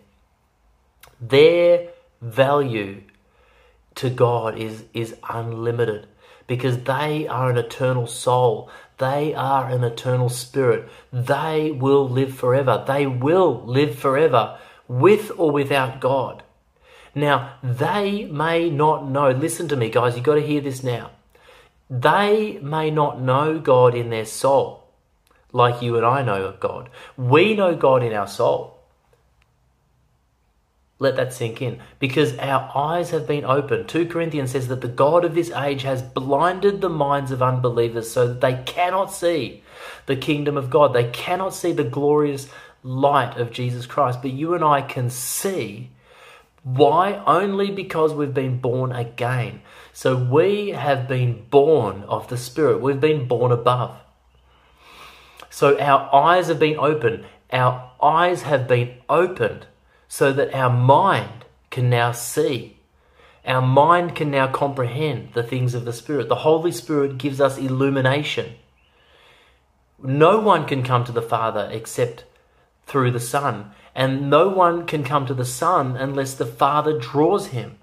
their 1.19 1.89
value 2.22 3.01
to 3.96 4.10
God 4.10 4.57
is, 4.57 4.84
is 4.93 5.15
unlimited 5.29 6.07
because 6.46 6.84
they 6.84 7.27
are 7.27 7.50
an 7.50 7.57
eternal 7.57 8.07
soul. 8.07 8.69
They 8.98 9.34
are 9.34 9.69
an 9.69 9.84
eternal 9.84 10.29
spirit. 10.29 10.88
They 11.12 11.72
will 11.72 12.07
live 12.07 12.34
forever. 12.34 12.84
They 12.88 13.05
will 13.05 13.63
live 13.65 13.98
forever 13.98 14.57
with 14.88 15.31
or 15.38 15.51
without 15.51 16.00
God. 16.00 16.43
Now, 17.13 17.55
they 17.63 18.25
may 18.25 18.69
not 18.69 19.07
know, 19.07 19.31
listen 19.31 19.67
to 19.69 19.75
me, 19.75 19.89
guys, 19.89 20.15
you've 20.15 20.25
got 20.25 20.36
to 20.36 20.46
hear 20.46 20.62
this 20.62 20.84
now. 20.84 21.12
They 21.89 22.60
may 22.62 22.91
not 22.91 23.19
know 23.19 23.60
God 23.60 23.96
in 23.96 24.10
their 24.10 24.25
soul 24.25 24.87
like 25.51 25.81
you 25.81 25.97
and 25.97 26.05
I 26.05 26.21
know 26.23 26.53
God. 26.59 26.89
We 27.15 27.55
know 27.55 27.75
God 27.75 28.03
in 28.03 28.13
our 28.13 28.27
soul. 28.27 28.77
Let 30.99 31.15
that 31.17 31.33
sink 31.33 31.61
in. 31.61 31.79
Because 31.99 32.37
our 32.39 32.71
eyes 32.75 33.11
have 33.11 33.27
been 33.27 33.45
opened. 33.45 33.87
2 33.87 34.07
Corinthians 34.07 34.51
says 34.51 34.67
that 34.67 34.81
the 34.81 34.87
God 34.87 35.23
of 35.25 35.35
this 35.35 35.51
age 35.51 35.83
has 35.83 36.01
blinded 36.01 36.81
the 36.81 36.89
minds 36.89 37.31
of 37.31 37.43
unbelievers 37.43 38.09
so 38.09 38.27
that 38.27 38.41
they 38.41 38.63
cannot 38.65 39.13
see 39.13 39.63
the 40.07 40.15
kingdom 40.15 40.57
of 40.57 40.69
God. 40.69 40.93
They 40.93 41.09
cannot 41.09 41.53
see 41.53 41.71
the 41.71 41.83
glorious 41.83 42.49
light 42.81 43.37
of 43.37 43.51
Jesus 43.51 43.85
Christ. 43.85 44.21
But 44.21 44.31
you 44.31 44.55
and 44.55 44.63
I 44.63 44.81
can 44.81 45.09
see. 45.09 45.91
Why? 46.63 47.23
Only 47.25 47.69
because 47.71 48.13
we've 48.13 48.33
been 48.33 48.59
born 48.59 48.91
again. 48.91 49.61
So 49.93 50.17
we 50.17 50.69
have 50.69 51.07
been 51.07 51.45
born 51.49 52.03
of 52.03 52.27
the 52.27 52.37
Spirit. 52.37 52.81
We've 52.81 52.99
been 52.99 53.27
born 53.27 53.51
above. 53.51 53.97
So 55.57 55.75
our 55.79 56.13
eyes 56.13 56.49
have 56.49 56.59
been 56.59 56.77
opened. 56.77 57.25
Our 57.51 57.91
eyes 57.99 58.43
have 58.43 58.67
been 58.67 58.93
opened 59.09 59.65
so 60.07 60.31
that 60.31 60.53
our 60.53 60.69
mind 60.69 61.45
can 61.71 61.89
now 61.89 62.11
see. 62.11 62.77
Our 63.43 63.63
mind 63.63 64.13
can 64.13 64.29
now 64.29 64.51
comprehend 64.51 65.33
the 65.33 65.41
things 65.41 65.73
of 65.73 65.83
the 65.83 65.93
Spirit. 65.93 66.29
The 66.29 66.45
Holy 66.45 66.71
Spirit 66.71 67.17
gives 67.17 67.41
us 67.41 67.57
illumination. 67.57 68.53
No 69.99 70.39
one 70.39 70.67
can 70.67 70.83
come 70.83 71.03
to 71.05 71.11
the 71.11 71.23
Father 71.23 71.67
except 71.71 72.25
through 72.85 73.09
the 73.09 73.19
Son, 73.19 73.71
and 73.95 74.29
no 74.29 74.49
one 74.49 74.85
can 74.85 75.03
come 75.03 75.25
to 75.25 75.33
the 75.33 75.43
Son 75.43 75.97
unless 75.97 76.35
the 76.35 76.45
Father 76.45 76.99
draws 76.99 77.47
him. 77.47 77.79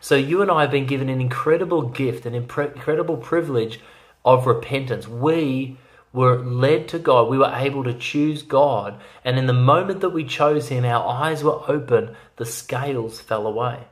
So 0.00 0.14
you 0.16 0.40
and 0.40 0.50
I 0.50 0.62
have 0.62 0.70
been 0.70 0.86
given 0.86 1.10
an 1.10 1.20
incredible 1.20 1.82
gift, 1.82 2.24
an 2.24 2.34
incredible 2.34 3.18
privilege 3.18 3.80
of 4.24 4.46
repentance. 4.46 5.06
We 5.06 5.76
were 6.12 6.38
led 6.38 6.88
to 6.88 6.98
God, 6.98 7.28
we 7.28 7.38
were 7.38 7.52
able 7.54 7.84
to 7.84 7.94
choose 7.94 8.42
God. 8.42 9.00
And 9.24 9.38
in 9.38 9.46
the 9.46 9.52
moment 9.52 10.00
that 10.00 10.10
we 10.10 10.24
chose 10.24 10.68
Him, 10.68 10.84
our 10.84 11.06
eyes 11.06 11.44
were 11.44 11.60
open, 11.68 12.16
the 12.36 12.46
scales 12.46 13.20
fell 13.20 13.46
away. 13.46 13.84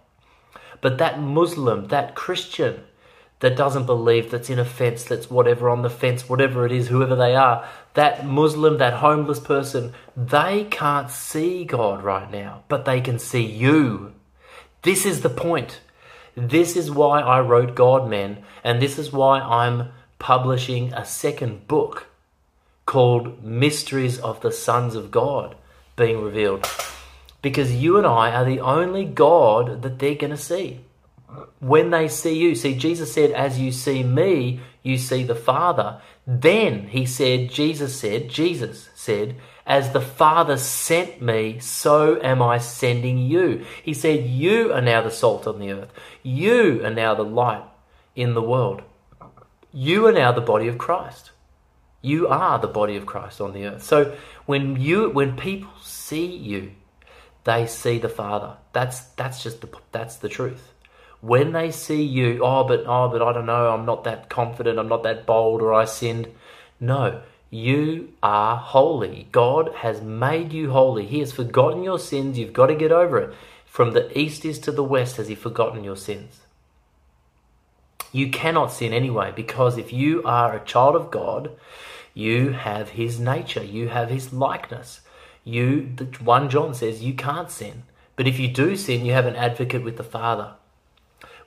But 0.80 0.98
that 0.98 1.20
Muslim, 1.20 1.88
that 1.88 2.14
Christian 2.14 2.84
that 3.40 3.56
doesn't 3.56 3.86
believe, 3.86 4.30
that's 4.30 4.48
in 4.48 4.58
a 4.58 4.64
fence, 4.64 5.04
that's 5.04 5.30
whatever 5.30 5.68
on 5.68 5.82
the 5.82 5.90
fence, 5.90 6.28
whatever 6.28 6.64
it 6.64 6.72
is, 6.72 6.88
whoever 6.88 7.14
they 7.14 7.34
are, 7.34 7.68
that 7.94 8.26
Muslim, 8.26 8.78
that 8.78 8.94
homeless 8.94 9.40
person, 9.40 9.92
they 10.16 10.64
can't 10.64 11.10
see 11.10 11.64
God 11.64 12.02
right 12.02 12.30
now, 12.30 12.62
but 12.68 12.86
they 12.86 13.00
can 13.00 13.18
see 13.18 13.44
you. 13.44 14.14
This 14.82 15.04
is 15.04 15.20
the 15.20 15.30
point. 15.30 15.80
This 16.34 16.76
is 16.76 16.90
why 16.90 17.20
I 17.20 17.40
wrote 17.40 17.74
God 17.74 18.08
Men, 18.08 18.42
and 18.64 18.80
this 18.80 18.98
is 18.98 19.12
why 19.12 19.40
I'm 19.40 19.90
publishing 20.18 20.92
a 20.92 21.04
second 21.04 21.68
book 21.68 22.06
called 22.86 23.42
Mysteries 23.42 24.18
of 24.18 24.40
the 24.40 24.52
Sons 24.52 24.94
of 24.94 25.10
God 25.10 25.56
being 25.96 26.22
revealed. 26.22 26.66
Because 27.42 27.74
you 27.74 27.98
and 27.98 28.06
I 28.06 28.30
are 28.32 28.44
the 28.44 28.60
only 28.60 29.04
God 29.04 29.82
that 29.82 29.98
they're 29.98 30.14
going 30.14 30.30
to 30.30 30.36
see. 30.36 30.80
When 31.58 31.90
they 31.90 32.08
see 32.08 32.38
you, 32.38 32.54
see, 32.54 32.76
Jesus 32.76 33.12
said, 33.12 33.32
As 33.32 33.58
you 33.58 33.72
see 33.72 34.02
me, 34.02 34.60
you 34.82 34.96
see 34.96 35.24
the 35.24 35.34
Father. 35.34 36.00
Then 36.26 36.88
he 36.88 37.06
said, 37.06 37.50
Jesus 37.50 37.98
said, 37.98 38.28
Jesus 38.28 38.88
said, 38.94 39.36
As 39.66 39.90
the 39.90 40.00
Father 40.00 40.56
sent 40.56 41.20
me, 41.20 41.58
so 41.58 42.20
am 42.22 42.40
I 42.40 42.58
sending 42.58 43.18
you. 43.18 43.64
He 43.82 43.94
said, 43.94 44.26
You 44.26 44.72
are 44.72 44.80
now 44.80 45.02
the 45.02 45.10
salt 45.10 45.46
on 45.46 45.58
the 45.58 45.72
earth. 45.72 45.92
You 46.22 46.84
are 46.84 46.90
now 46.90 47.14
the 47.14 47.24
light 47.24 47.64
in 48.14 48.34
the 48.34 48.42
world. 48.42 48.82
You 49.78 50.06
are 50.06 50.12
now 50.12 50.32
the 50.32 50.40
body 50.40 50.68
of 50.68 50.78
Christ. 50.78 51.32
You 52.00 52.28
are 52.28 52.58
the 52.58 52.66
body 52.66 52.96
of 52.96 53.04
Christ 53.04 53.42
on 53.42 53.52
the 53.52 53.66
earth. 53.66 53.82
So 53.82 54.16
when 54.46 54.80
you 54.80 55.10
when 55.10 55.36
people 55.36 55.70
see 55.82 56.24
you, 56.24 56.72
they 57.44 57.66
see 57.66 57.98
the 57.98 58.08
Father. 58.08 58.56
That's 58.72 59.00
that's 59.18 59.42
just 59.42 59.60
the 59.60 59.68
that's 59.92 60.16
the 60.16 60.30
truth. 60.30 60.72
When 61.20 61.52
they 61.52 61.70
see 61.70 62.02
you, 62.02 62.40
oh 62.42 62.64
but 62.64 62.84
oh 62.86 63.10
but 63.10 63.20
I 63.20 63.34
don't 63.34 63.44
know, 63.44 63.68
I'm 63.68 63.84
not 63.84 64.04
that 64.04 64.30
confident, 64.30 64.78
I'm 64.78 64.88
not 64.88 65.02
that 65.02 65.26
bold 65.26 65.60
or 65.60 65.74
I 65.74 65.84
sinned. 65.84 66.28
No, 66.80 67.20
you 67.50 68.14
are 68.22 68.56
holy. 68.56 69.28
God 69.30 69.74
has 69.74 70.00
made 70.00 70.54
you 70.54 70.70
holy. 70.70 71.04
He 71.04 71.18
has 71.18 71.32
forgotten 71.32 71.82
your 71.82 71.98
sins. 71.98 72.38
You've 72.38 72.54
got 72.54 72.68
to 72.68 72.74
get 72.74 72.92
over 72.92 73.18
it. 73.18 73.34
From 73.66 73.92
the 73.92 74.18
east 74.18 74.46
is 74.46 74.58
to 74.60 74.72
the 74.72 74.82
west 74.82 75.18
has 75.18 75.28
he 75.28 75.34
forgotten 75.34 75.84
your 75.84 75.96
sins. 75.96 76.45
You 78.12 78.30
cannot 78.30 78.72
sin 78.72 78.92
anyway 78.92 79.32
because 79.34 79.78
if 79.78 79.92
you 79.92 80.22
are 80.24 80.54
a 80.54 80.64
child 80.64 80.96
of 80.96 81.10
God, 81.10 81.50
you 82.14 82.52
have 82.52 82.90
his 82.90 83.20
nature, 83.20 83.62
you 83.62 83.88
have 83.88 84.08
his 84.08 84.32
likeness. 84.32 85.00
You, 85.44 85.92
the 85.94 86.04
1 86.04 86.48
John 86.50 86.74
says, 86.74 87.02
you 87.02 87.14
can't 87.14 87.50
sin. 87.50 87.82
But 88.16 88.26
if 88.26 88.38
you 88.38 88.48
do 88.48 88.76
sin, 88.76 89.04
you 89.04 89.12
have 89.12 89.26
an 89.26 89.36
advocate 89.36 89.84
with 89.84 89.96
the 89.96 90.02
Father. 90.02 90.54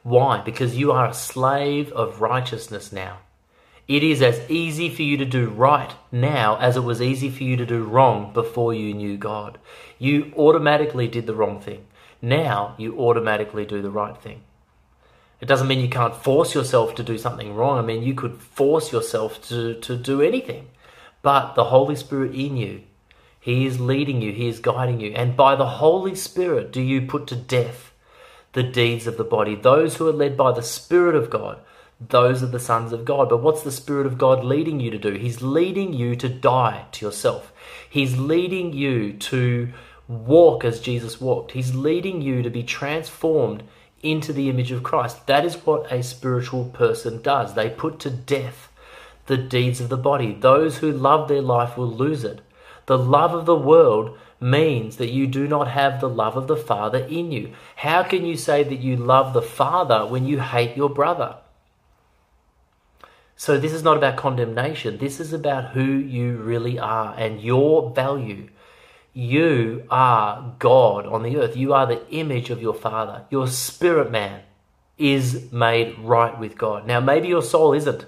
Why? 0.04 0.42
Because 0.42 0.78
you 0.78 0.92
are 0.92 1.08
a 1.08 1.14
slave 1.14 1.92
of 1.92 2.22
righteousness 2.22 2.92
now. 2.92 3.18
It 3.88 4.04
is 4.04 4.22
as 4.22 4.48
easy 4.50 4.88
for 4.88 5.02
you 5.02 5.18
to 5.18 5.26
do 5.26 5.50
right 5.50 5.92
now 6.12 6.58
as 6.58 6.78
it 6.78 6.84
was 6.84 7.02
easy 7.02 7.32
for 7.32 7.44
you 7.44 7.58
to 7.58 7.66
do 7.66 7.84
wrong 7.84 8.32
before 8.34 8.72
you 8.72 8.94
knew 8.94 9.18
God. 9.18 9.58
You 9.98 10.32
automatically 10.38 11.08
did 11.08 11.26
the 11.26 11.34
wrong 11.34 11.60
thing. 11.60 11.86
Now 12.22 12.76
you 12.78 13.00
automatically 13.00 13.66
do 13.66 13.82
the 13.82 13.90
right 13.90 14.16
thing. 14.16 14.44
It 15.42 15.48
doesn't 15.48 15.68
mean 15.68 15.80
you 15.80 15.90
can't 15.90 16.16
force 16.16 16.54
yourself 16.54 16.96
to 16.96 17.04
do 17.04 17.18
something 17.18 17.56
wrong. 17.56 17.78
I 17.78 17.82
mean, 17.82 18.04
you 18.04 18.14
could 18.14 18.42
force 18.42 18.92
yourself 18.92 19.42
to, 19.50 19.76
to 19.76 19.96
do 19.96 20.22
anything. 20.22 20.68
But 21.22 21.56
the 21.56 21.66
Holy 21.66 21.96
Spirit 21.96 22.36
in 22.36 22.58
you, 22.58 22.82
He 23.40 23.66
is 23.66 23.80
leading 23.80 24.22
you, 24.22 24.32
He 24.32 24.48
is 24.48 24.60
guiding 24.60 25.00
you. 25.00 25.14
And 25.14 25.38
by 25.38 25.56
the 25.56 25.66
Holy 25.66 26.16
Spirit 26.16 26.72
do 26.72 26.82
you 26.82 27.02
put 27.02 27.28
to 27.28 27.36
death 27.36 27.90
the 28.54 28.64
deeds 28.64 29.08
of 29.08 29.18
the 29.18 29.24
body. 29.24 29.56
Those 29.56 29.98
who 29.98 30.08
are 30.08 30.14
led 30.14 30.36
by 30.36 30.52
the 30.52 30.64
Spirit 30.64 31.16
of 31.16 31.30
God, 31.30 31.60
those 32.00 32.42
are 32.42 32.48
the 32.48 32.60
sons 32.60 32.92
of 32.92 33.06
God. 33.06 33.30
But 33.30 33.42
what's 33.42 33.62
the 33.62 33.72
Spirit 33.72 34.08
of 34.08 34.18
God 34.18 34.44
leading 34.44 34.80
you 34.80 34.92
to 34.92 34.98
do? 34.98 35.14
He's 35.14 35.42
leading 35.42 35.94
you 35.94 36.16
to 36.16 36.30
die 36.30 36.86
to 36.94 37.06
yourself. 37.06 37.54
He's 37.90 38.18
leading 38.18 38.74
you 38.74 39.14
to 39.14 39.72
walk 40.08 40.66
as 40.66 40.80
Jesus 40.80 41.22
walked. 41.22 41.52
He's 41.52 41.76
leading 41.76 42.22
you 42.22 42.42
to 42.42 42.50
be 42.50 42.64
transformed 42.64 43.64
into 44.02 44.34
the 44.34 44.50
image 44.50 44.72
of 44.72 44.84
Christ. 44.84 45.28
That 45.28 45.46
is 45.46 45.66
what 45.66 45.92
a 45.92 46.04
spiritual 46.04 46.66
person 46.66 47.22
does. 47.22 47.54
They 47.54 47.70
put 47.70 48.00
to 48.00 48.10
death 48.10 48.70
the 49.26 49.38
deeds 49.38 49.80
of 49.80 49.90
the 49.90 49.98
body. 49.98 50.34
Those 50.34 50.80
who 50.80 50.92
love 50.92 51.28
their 51.28 51.42
life 51.42 51.78
will 51.78 51.92
lose 51.92 52.24
it. 52.24 52.42
The 52.88 52.98
love 52.98 53.34
of 53.34 53.46
the 53.46 53.56
world 53.56 54.18
means 54.42 54.98
that 54.98 55.12
you 55.12 55.28
do 55.28 55.48
not 55.48 55.68
have 55.68 56.00
the 56.00 56.10
love 56.10 56.36
of 56.36 56.48
the 56.48 56.58
Father 56.58 57.00
in 57.00 57.32
you. 57.32 57.54
How 57.78 58.04
can 58.04 58.26
you 58.26 58.36
say 58.36 58.64
that 58.64 58.80
you 58.80 58.96
love 58.96 59.34
the 59.34 59.42
Father 59.42 60.06
when 60.06 60.26
you 60.26 60.40
hate 60.40 60.76
your 60.76 60.90
brother? 60.90 61.36
So, 63.36 63.58
this 63.58 63.72
is 63.72 63.84
not 63.84 63.98
about 63.98 64.18
condemnation. 64.18 64.98
This 64.98 65.20
is 65.20 65.32
about 65.32 65.72
who 65.72 65.84
you 65.84 66.38
really 66.38 66.78
are 66.78 67.14
and 67.18 67.42
your 67.42 67.92
value 67.92 68.50
you 69.14 69.84
are 69.90 70.56
God 70.60 71.06
on 71.06 71.24
the 71.24 71.38
earth. 71.38 71.58
You 71.58 71.74
are 71.74 71.86
the 71.86 72.08
image 72.10 72.50
of 72.50 72.62
your 72.62 72.74
Father. 72.74 73.26
Your 73.30 73.48
spirit 73.48 74.12
man 74.12 74.42
is 74.98 75.52
made 75.52 75.98
right 76.00 76.38
with 76.38 76.58
God. 76.58 76.86
Now, 76.86 77.00
maybe 77.00 77.28
your 77.28 77.42
soul 77.42 77.74
isn't. 77.74 78.06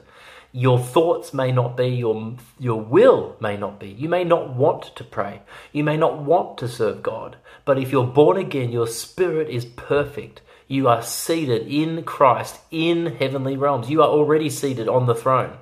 Your 0.53 0.79
thoughts 0.79 1.33
may 1.33 1.51
not 1.51 1.77
be, 1.77 1.87
your, 1.87 2.35
your 2.59 2.81
will 2.81 3.37
may 3.39 3.55
not 3.55 3.79
be. 3.79 3.87
You 3.87 4.09
may 4.09 4.25
not 4.25 4.53
want 4.53 4.95
to 4.97 5.03
pray. 5.03 5.41
You 5.71 5.83
may 5.83 5.95
not 5.95 6.19
want 6.19 6.57
to 6.57 6.67
serve 6.67 7.01
God. 7.01 7.37
But 7.63 7.79
if 7.79 7.91
you're 7.91 8.05
born 8.05 8.37
again, 8.37 8.71
your 8.71 8.87
spirit 8.87 9.49
is 9.49 9.63
perfect. 9.63 10.41
You 10.67 10.89
are 10.89 11.01
seated 11.01 11.67
in 11.67 12.03
Christ 12.03 12.59
in 12.69 13.15
heavenly 13.15 13.55
realms. 13.55 13.89
You 13.89 14.01
are 14.01 14.09
already 14.09 14.49
seated 14.49 14.89
on 14.89 15.05
the 15.05 15.15
throne. 15.15 15.57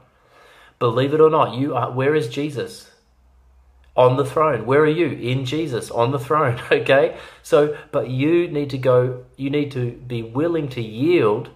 Believe 0.79 1.13
it 1.13 1.21
or 1.21 1.29
not, 1.29 1.55
you 1.55 1.75
are 1.75 1.91
where 1.91 2.15
is 2.15 2.29
Jesus? 2.29 2.88
On 3.99 4.15
the 4.15 4.23
throne. 4.23 4.65
Where 4.65 4.79
are 4.83 4.87
you? 4.87 5.09
In 5.09 5.43
Jesus, 5.43 5.91
on 5.91 6.11
the 6.11 6.19
throne. 6.19 6.59
Okay? 6.71 7.17
So, 7.43 7.77
but 7.91 8.09
you 8.09 8.47
need 8.47 8.69
to 8.69 8.77
go, 8.77 9.25
you 9.35 9.49
need 9.49 9.71
to 9.71 9.91
be 9.91 10.23
willing 10.23 10.69
to 10.69 10.81
yield. 10.81 11.49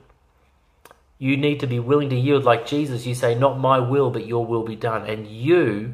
You 1.18 1.38
need 1.38 1.62
to 1.62 1.68
be 1.68 1.80
willing 1.80 2.10
to 2.10 2.18
yield 2.18 2.44
like 2.44 2.68
Jesus. 2.68 3.06
You 3.06 3.16
say, 3.16 3.34
Not 3.34 3.60
my 3.60 3.80
will, 3.80 4.12
but 4.12 4.28
your 4.28 4.46
will 4.46 4.64
be 4.64 4.76
done. 4.76 5.10
And 5.10 5.26
you, 5.26 5.94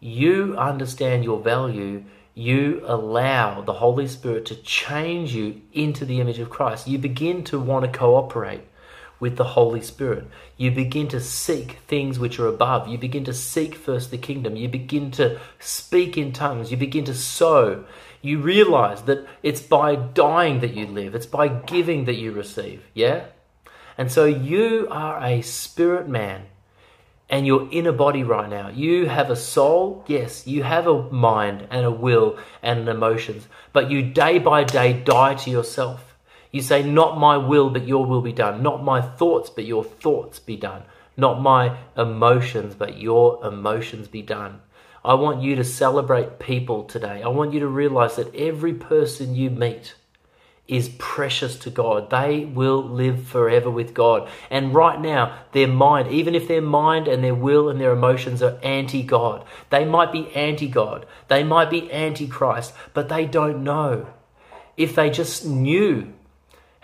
you 0.00 0.56
understand 0.56 1.24
your 1.24 1.40
value. 1.40 2.04
You 2.34 2.82
allow 2.86 3.60
the 3.60 3.74
Holy 3.74 4.06
Spirit 4.06 4.46
to 4.46 4.56
change 4.56 5.34
you 5.34 5.60
into 5.74 6.06
the 6.06 6.20
image 6.20 6.38
of 6.38 6.48
Christ. 6.48 6.88
You 6.88 6.96
begin 6.96 7.44
to 7.44 7.58
want 7.60 7.84
to 7.84 7.98
cooperate 7.98 8.62
with 9.18 9.36
the 9.36 9.44
Holy 9.44 9.80
Spirit. 9.80 10.26
You 10.56 10.70
begin 10.70 11.08
to 11.08 11.20
seek 11.20 11.78
things 11.86 12.18
which 12.18 12.38
are 12.38 12.46
above. 12.46 12.88
You 12.88 12.98
begin 12.98 13.24
to 13.24 13.34
seek 13.34 13.74
first 13.74 14.10
the 14.10 14.18
kingdom. 14.18 14.56
You 14.56 14.68
begin 14.68 15.10
to 15.12 15.38
speak 15.58 16.18
in 16.18 16.32
tongues. 16.32 16.70
You 16.70 16.76
begin 16.76 17.04
to 17.06 17.14
sow. 17.14 17.84
You 18.22 18.38
realize 18.38 19.02
that 19.02 19.26
it's 19.42 19.60
by 19.60 19.96
dying 19.96 20.60
that 20.60 20.74
you 20.74 20.86
live, 20.86 21.14
it's 21.14 21.26
by 21.26 21.48
giving 21.48 22.06
that 22.06 22.16
you 22.16 22.32
receive. 22.32 22.82
Yeah? 22.92 23.26
And 23.98 24.10
so 24.10 24.24
you 24.24 24.88
are 24.90 25.22
a 25.22 25.42
spirit 25.42 26.08
man 26.08 26.46
and 27.28 27.46
you're 27.46 27.68
in 27.70 27.86
a 27.86 27.92
body 27.92 28.22
right 28.22 28.48
now. 28.48 28.68
You 28.68 29.06
have 29.06 29.30
a 29.30 29.36
soul, 29.36 30.04
yes, 30.06 30.46
you 30.46 30.62
have 30.62 30.86
a 30.86 31.10
mind 31.10 31.66
and 31.70 31.84
a 31.84 31.90
will 31.90 32.38
and 32.62 32.88
emotions, 32.88 33.48
but 33.72 33.90
you 33.90 34.02
day 34.02 34.38
by 34.38 34.64
day 34.64 34.92
die 34.92 35.34
to 35.34 35.50
yourself. 35.50 36.05
You 36.56 36.62
say, 36.62 36.82
Not 36.82 37.18
my 37.18 37.36
will, 37.36 37.68
but 37.68 37.86
your 37.86 38.06
will 38.06 38.22
be 38.22 38.32
done. 38.32 38.62
Not 38.62 38.82
my 38.82 39.02
thoughts, 39.02 39.50
but 39.50 39.66
your 39.66 39.84
thoughts 39.84 40.38
be 40.38 40.56
done. 40.56 40.84
Not 41.14 41.42
my 41.42 41.76
emotions, 41.98 42.74
but 42.74 42.96
your 42.96 43.44
emotions 43.44 44.08
be 44.08 44.22
done. 44.22 44.62
I 45.04 45.12
want 45.14 45.42
you 45.42 45.54
to 45.56 45.64
celebrate 45.64 46.38
people 46.38 46.84
today. 46.84 47.22
I 47.22 47.28
want 47.28 47.52
you 47.52 47.60
to 47.60 47.66
realize 47.66 48.16
that 48.16 48.34
every 48.34 48.72
person 48.72 49.34
you 49.34 49.50
meet 49.50 49.96
is 50.66 50.88
precious 50.96 51.58
to 51.58 51.68
God. 51.68 52.08
They 52.08 52.46
will 52.46 52.82
live 52.82 53.28
forever 53.28 53.70
with 53.70 53.92
God. 53.92 54.26
And 54.50 54.74
right 54.74 54.98
now, 54.98 55.38
their 55.52 55.68
mind, 55.68 56.08
even 56.08 56.34
if 56.34 56.48
their 56.48 56.62
mind 56.62 57.06
and 57.06 57.22
their 57.22 57.34
will 57.34 57.68
and 57.68 57.78
their 57.78 57.92
emotions 57.92 58.42
are 58.42 58.58
anti 58.62 59.02
God, 59.02 59.44
they 59.68 59.84
might 59.84 60.10
be 60.10 60.34
anti 60.34 60.68
God, 60.68 61.04
they 61.28 61.44
might 61.44 61.68
be 61.68 61.92
anti 61.92 62.26
Christ, 62.26 62.72
but 62.94 63.10
they 63.10 63.26
don't 63.26 63.62
know. 63.62 64.06
If 64.78 64.94
they 64.94 65.10
just 65.10 65.44
knew 65.44 66.14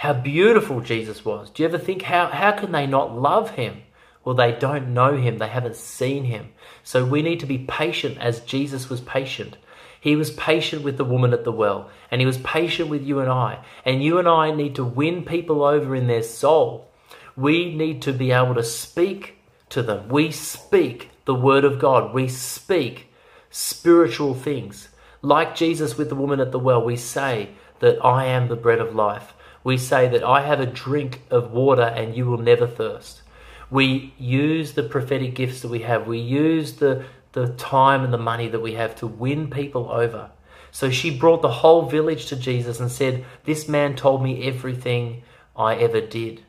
how 0.02 0.12
beautiful 0.12 0.80
Jesus 0.80 1.24
was. 1.24 1.48
Do 1.48 1.62
you 1.62 1.68
ever 1.68 1.78
think 1.78 2.02
how, 2.02 2.26
how 2.26 2.50
can 2.50 2.72
they 2.72 2.88
not 2.88 3.16
love 3.16 3.50
him? 3.50 3.82
Well, 4.24 4.34
they 4.34 4.50
don't 4.50 4.92
know 4.92 5.16
him, 5.16 5.38
they 5.38 5.46
haven't 5.46 5.76
seen 5.76 6.24
him. 6.24 6.48
So 6.82 7.04
we 7.04 7.22
need 7.22 7.38
to 7.38 7.46
be 7.46 7.58
patient 7.58 8.18
as 8.18 8.40
Jesus 8.40 8.90
was 8.90 9.00
patient. 9.00 9.56
He 10.00 10.16
was 10.16 10.32
patient 10.32 10.82
with 10.82 10.96
the 10.96 11.04
woman 11.04 11.32
at 11.32 11.44
the 11.44 11.52
well, 11.52 11.88
and 12.10 12.20
he 12.20 12.26
was 12.26 12.38
patient 12.38 12.88
with 12.88 13.04
you 13.04 13.20
and 13.20 13.30
I. 13.30 13.64
And 13.84 14.02
you 14.02 14.18
and 14.18 14.26
I 14.26 14.50
need 14.50 14.74
to 14.74 14.84
win 14.84 15.24
people 15.24 15.62
over 15.62 15.94
in 15.94 16.08
their 16.08 16.24
soul. 16.24 16.90
We 17.36 17.72
need 17.72 18.02
to 18.02 18.12
be 18.12 18.32
able 18.32 18.56
to 18.56 18.64
speak 18.64 19.36
to 19.68 19.84
them. 19.84 20.08
We 20.08 20.32
speak 20.32 21.10
the 21.26 21.34
word 21.36 21.64
of 21.64 21.78
God, 21.78 22.12
we 22.12 22.26
speak 22.26 23.06
spiritual 23.50 24.34
things. 24.34 24.88
Like 25.22 25.54
Jesus 25.54 25.96
with 25.96 26.08
the 26.08 26.16
woman 26.16 26.40
at 26.40 26.50
the 26.50 26.58
well, 26.58 26.84
we 26.84 26.96
say 26.96 27.50
that 27.78 28.04
I 28.04 28.24
am 28.24 28.48
the 28.48 28.56
bread 28.56 28.80
of 28.80 28.96
life 28.96 29.34
we 29.64 29.78
say 29.78 30.08
that 30.08 30.24
I 30.24 30.42
have 30.42 30.60
a 30.60 30.66
drink 30.66 31.22
of 31.30 31.52
water 31.52 31.82
and 31.82 32.16
you 32.16 32.26
will 32.26 32.38
never 32.38 32.66
thirst. 32.66 33.22
We 33.70 34.12
use 34.18 34.72
the 34.72 34.82
prophetic 34.82 35.34
gifts 35.34 35.60
that 35.60 35.70
we 35.70 35.80
have. 35.80 36.06
We 36.06 36.18
use 36.18 36.74
the, 36.74 37.04
the 37.32 37.48
time 37.54 38.04
and 38.04 38.12
the 38.12 38.18
money 38.18 38.48
that 38.48 38.60
we 38.60 38.74
have 38.74 38.94
to 38.96 39.06
win 39.06 39.48
people 39.48 39.90
over. 39.90 40.30
So 40.70 40.90
she 40.90 41.16
brought 41.16 41.42
the 41.42 41.50
whole 41.50 41.88
village 41.88 42.26
to 42.26 42.36
Jesus 42.36 42.80
and 42.80 42.90
said, 42.90 43.24
This 43.44 43.68
man 43.68 43.94
told 43.94 44.22
me 44.22 44.46
everything 44.46 45.22
I 45.56 45.76
ever 45.76 46.00
did. 46.00 46.42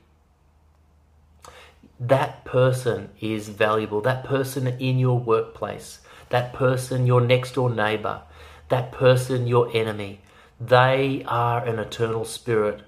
That 1.99 2.43
person 2.45 3.09
is 3.21 3.49
valuable. 3.49 4.01
That 4.01 4.23
person 4.23 4.67
in 4.67 4.97
your 4.97 5.19
workplace, 5.19 5.99
that 6.29 6.53
person, 6.53 7.05
your 7.05 7.21
next 7.21 7.55
door 7.55 7.69
neighbor, 7.69 8.21
that 8.69 8.91
person, 8.91 9.45
your 9.45 9.69
enemy, 9.75 10.21
they 10.59 11.23
are 11.27 11.63
an 11.65 11.79
eternal 11.79 12.25
spirit 12.25 12.81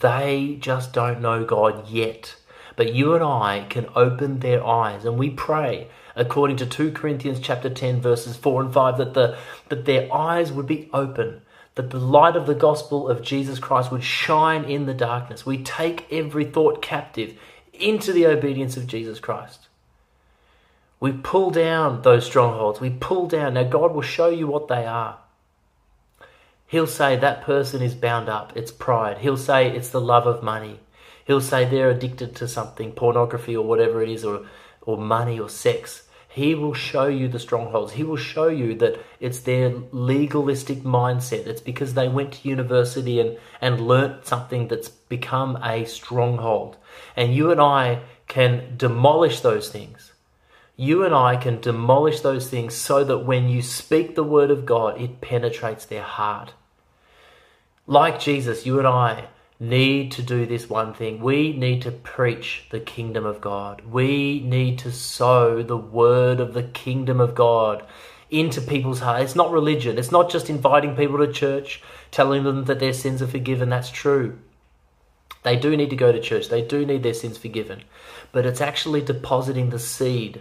they 0.00 0.56
just 0.60 0.92
don't 0.92 1.20
know 1.20 1.44
God 1.44 1.88
yet. 1.88 2.36
But 2.76 2.94
you 2.94 3.14
and 3.14 3.24
I 3.24 3.66
can 3.68 3.86
open 3.96 4.38
their 4.38 4.64
eyes 4.64 5.04
and 5.04 5.18
we 5.18 5.30
pray 5.30 5.88
according 6.14 6.56
to 6.58 6.66
2 6.66 6.92
Corinthians 6.92 7.40
chapter 7.40 7.68
10 7.70 8.00
verses 8.00 8.36
4 8.36 8.62
and 8.62 8.72
5 8.72 8.98
that 8.98 9.14
the 9.14 9.36
that 9.68 9.84
their 9.84 10.12
eyes 10.12 10.52
would 10.52 10.66
be 10.66 10.88
open 10.92 11.42
that 11.78 11.90
the 11.90 11.98
light 11.98 12.34
of 12.34 12.48
the 12.48 12.56
gospel 12.56 13.08
of 13.08 13.22
Jesus 13.22 13.60
Christ 13.60 13.92
would 13.92 14.02
shine 14.02 14.64
in 14.64 14.86
the 14.86 14.94
darkness. 14.94 15.46
We 15.46 15.62
take 15.62 16.12
every 16.12 16.44
thought 16.44 16.82
captive 16.82 17.38
into 17.72 18.12
the 18.12 18.26
obedience 18.26 18.76
of 18.76 18.88
Jesus 18.88 19.20
Christ. 19.20 19.68
We 20.98 21.12
pull 21.12 21.50
down 21.50 22.02
those 22.02 22.26
strongholds. 22.26 22.80
We 22.80 22.90
pull 22.90 23.28
down. 23.28 23.54
Now, 23.54 23.62
God 23.62 23.94
will 23.94 24.02
show 24.02 24.28
you 24.28 24.48
what 24.48 24.66
they 24.66 24.86
are. 24.86 25.18
He'll 26.68 26.86
say 26.86 27.16
that 27.16 27.42
person 27.42 27.80
is 27.80 27.94
bound 27.94 28.28
up. 28.28 28.52
It's 28.54 28.70
pride. 28.70 29.18
He'll 29.18 29.38
say 29.38 29.68
it's 29.74 29.88
the 29.88 30.02
love 30.02 30.26
of 30.26 30.42
money. 30.42 30.80
He'll 31.24 31.40
say 31.40 31.64
they're 31.64 31.90
addicted 31.90 32.36
to 32.36 32.46
something, 32.46 32.92
pornography 32.92 33.56
or 33.56 33.66
whatever 33.66 34.02
it 34.02 34.10
is, 34.10 34.22
or, 34.22 34.44
or 34.82 34.98
money 34.98 35.40
or 35.40 35.48
sex. 35.48 36.02
He 36.28 36.54
will 36.54 36.74
show 36.74 37.06
you 37.06 37.26
the 37.26 37.38
strongholds. 37.38 37.94
He 37.94 38.04
will 38.04 38.18
show 38.18 38.48
you 38.48 38.74
that 38.76 39.00
it's 39.18 39.40
their 39.40 39.70
legalistic 39.92 40.80
mindset. 40.80 41.46
It's 41.46 41.62
because 41.62 41.94
they 41.94 42.06
went 42.06 42.34
to 42.34 42.48
university 42.48 43.18
and, 43.18 43.38
and 43.62 43.88
learnt 43.88 44.26
something 44.26 44.68
that's 44.68 44.90
become 44.90 45.58
a 45.62 45.86
stronghold. 45.86 46.76
And 47.16 47.34
you 47.34 47.50
and 47.50 47.62
I 47.62 48.02
can 48.26 48.74
demolish 48.76 49.40
those 49.40 49.70
things. 49.70 50.12
You 50.80 51.02
and 51.04 51.12
I 51.12 51.34
can 51.34 51.60
demolish 51.60 52.20
those 52.20 52.48
things 52.48 52.72
so 52.72 53.02
that 53.02 53.26
when 53.26 53.48
you 53.48 53.62
speak 53.62 54.14
the 54.14 54.22
word 54.22 54.52
of 54.52 54.64
God, 54.64 55.00
it 55.00 55.20
penetrates 55.20 55.84
their 55.84 56.04
heart. 56.04 56.52
Like 57.88 58.20
Jesus, 58.20 58.64
you 58.64 58.78
and 58.78 58.86
I 58.86 59.24
need 59.58 60.12
to 60.12 60.22
do 60.22 60.46
this 60.46 60.70
one 60.70 60.94
thing. 60.94 61.20
We 61.20 61.52
need 61.52 61.82
to 61.82 61.90
preach 61.90 62.66
the 62.70 62.78
kingdom 62.78 63.26
of 63.26 63.40
God. 63.40 63.82
We 63.90 64.38
need 64.38 64.78
to 64.78 64.92
sow 64.92 65.64
the 65.64 65.76
word 65.76 66.38
of 66.38 66.54
the 66.54 66.62
kingdom 66.62 67.20
of 67.20 67.34
God 67.34 67.84
into 68.30 68.60
people's 68.60 69.00
hearts. 69.00 69.24
It's 69.24 69.34
not 69.34 69.50
religion. 69.50 69.98
It's 69.98 70.12
not 70.12 70.30
just 70.30 70.48
inviting 70.48 70.94
people 70.94 71.18
to 71.18 71.32
church, 71.32 71.82
telling 72.12 72.44
them 72.44 72.66
that 72.66 72.78
their 72.78 72.92
sins 72.92 73.20
are 73.20 73.26
forgiven. 73.26 73.68
That's 73.68 73.90
true. 73.90 74.38
They 75.42 75.56
do 75.56 75.76
need 75.76 75.90
to 75.90 75.96
go 75.96 76.12
to 76.12 76.20
church. 76.20 76.48
They 76.48 76.62
do 76.62 76.86
need 76.86 77.02
their 77.02 77.14
sins 77.14 77.36
forgiven. 77.36 77.82
But 78.30 78.46
it's 78.46 78.60
actually 78.60 79.00
depositing 79.00 79.70
the 79.70 79.80
seed 79.80 80.40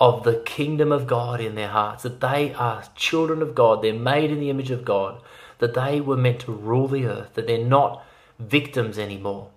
of 0.00 0.24
the 0.24 0.42
kingdom 0.46 0.90
of 0.90 1.06
God 1.06 1.40
in 1.40 1.54
their 1.54 1.68
hearts, 1.68 2.04
that 2.04 2.20
they 2.20 2.54
are 2.54 2.84
children 2.96 3.42
of 3.42 3.54
God, 3.54 3.82
they're 3.82 3.92
made 3.92 4.30
in 4.30 4.40
the 4.40 4.48
image 4.48 4.70
of 4.70 4.84
God, 4.84 5.20
that 5.58 5.74
they 5.74 6.00
were 6.00 6.16
meant 6.16 6.40
to 6.40 6.52
rule 6.52 6.88
the 6.88 7.04
earth, 7.04 7.34
that 7.34 7.46
they're 7.46 7.64
not 7.64 8.02
victims 8.38 8.98
anymore, 8.98 9.50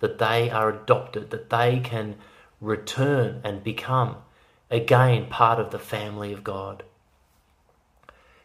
that 0.00 0.18
they 0.18 0.50
are 0.50 0.68
adopted, 0.68 1.30
that 1.30 1.48
they 1.48 1.80
can 1.82 2.16
return 2.60 3.40
and 3.42 3.64
become 3.64 4.16
again 4.70 5.26
part 5.30 5.58
of 5.58 5.70
the 5.70 5.78
family 5.78 6.32
of 6.32 6.44
God. 6.44 6.82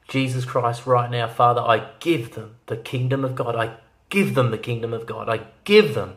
Jesus 0.07 0.45
Christ, 0.45 0.85
right 0.85 1.09
now, 1.09 1.27
Father, 1.27 1.61
I 1.61 1.89
give 1.99 2.33
them 2.33 2.55
the 2.67 2.77
kingdom 2.77 3.25
of 3.25 3.35
God. 3.35 3.55
I 3.55 3.77
give 4.09 4.35
them 4.35 4.51
the 4.51 4.57
kingdom 4.57 4.93
of 4.93 5.05
God. 5.05 5.29
I 5.29 5.47
give 5.63 5.95
them 5.95 6.15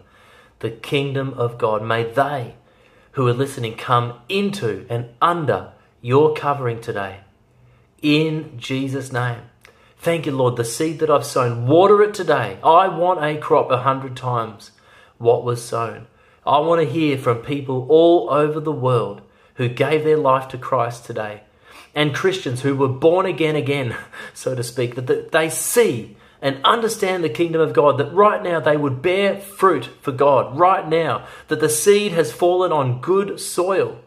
the 0.61 0.70
kingdom 0.70 1.33
of 1.35 1.59
God. 1.59 1.83
May 1.83 2.05
they 2.05 2.55
who 3.14 3.27
are 3.27 3.33
listening 3.33 3.77
come 3.77 4.20
into 4.29 4.87
and 4.88 5.09
under 5.20 5.72
your 6.00 6.35
covering 6.35 6.81
today. 6.81 7.20
In 8.03 8.59
Jesus' 8.59 9.12
name. 9.12 9.42
Thank 9.98 10.27
you, 10.27 10.33
Lord. 10.33 10.57
The 10.57 10.64
seed 10.64 10.98
that 10.98 11.11
I've 11.11 11.24
sown, 11.24 11.66
water 11.66 12.03
it 12.03 12.12
today. 12.12 12.59
I 12.62 12.88
want 12.88 13.24
a 13.24 13.38
crop 13.38 13.70
a 13.70 13.79
hundred 13.79 14.16
times 14.16 14.72
what 15.18 15.44
was 15.44 15.64
sown. 15.64 16.07
I 16.46 16.59
want 16.59 16.83
to 16.83 16.92
hear 16.92 17.16
from 17.16 17.38
people 17.38 17.87
all 17.88 18.29
over 18.31 18.61
the 18.61 18.72
world 18.72 19.22
who 19.55 19.68
gave 19.68 20.05
their 20.05 20.18
life 20.18 20.48
to 20.48 20.59
Christ 20.59 21.07
today 21.07 21.44
and 21.94 22.14
Christians 22.14 22.62
who 22.62 22.74
were 22.74 22.88
born 22.88 23.24
again 23.24 23.57
again, 23.57 23.96
so 24.35 24.55
to 24.55 24.62
speak, 24.62 24.96
that 24.96 25.33
they 25.33 25.48
see 25.48 26.16
and 26.44 26.61
understand 26.62 27.24
the 27.24 27.30
kingdom 27.30 27.62
of 27.62 27.72
God, 27.72 27.96
that 27.96 28.12
right 28.12 28.42
now 28.42 28.61
they 28.61 28.76
would 28.76 29.00
bear 29.00 29.40
fruit 29.40 29.88
for 30.02 30.12
God, 30.12 30.59
right 30.59 30.87
now, 30.87 31.26
that 31.48 31.59
the 31.59 31.70
seed 31.70 32.12
has 32.12 32.30
fallen 32.30 32.70
on 32.70 33.00
good 33.00 33.40
soil, 33.40 33.98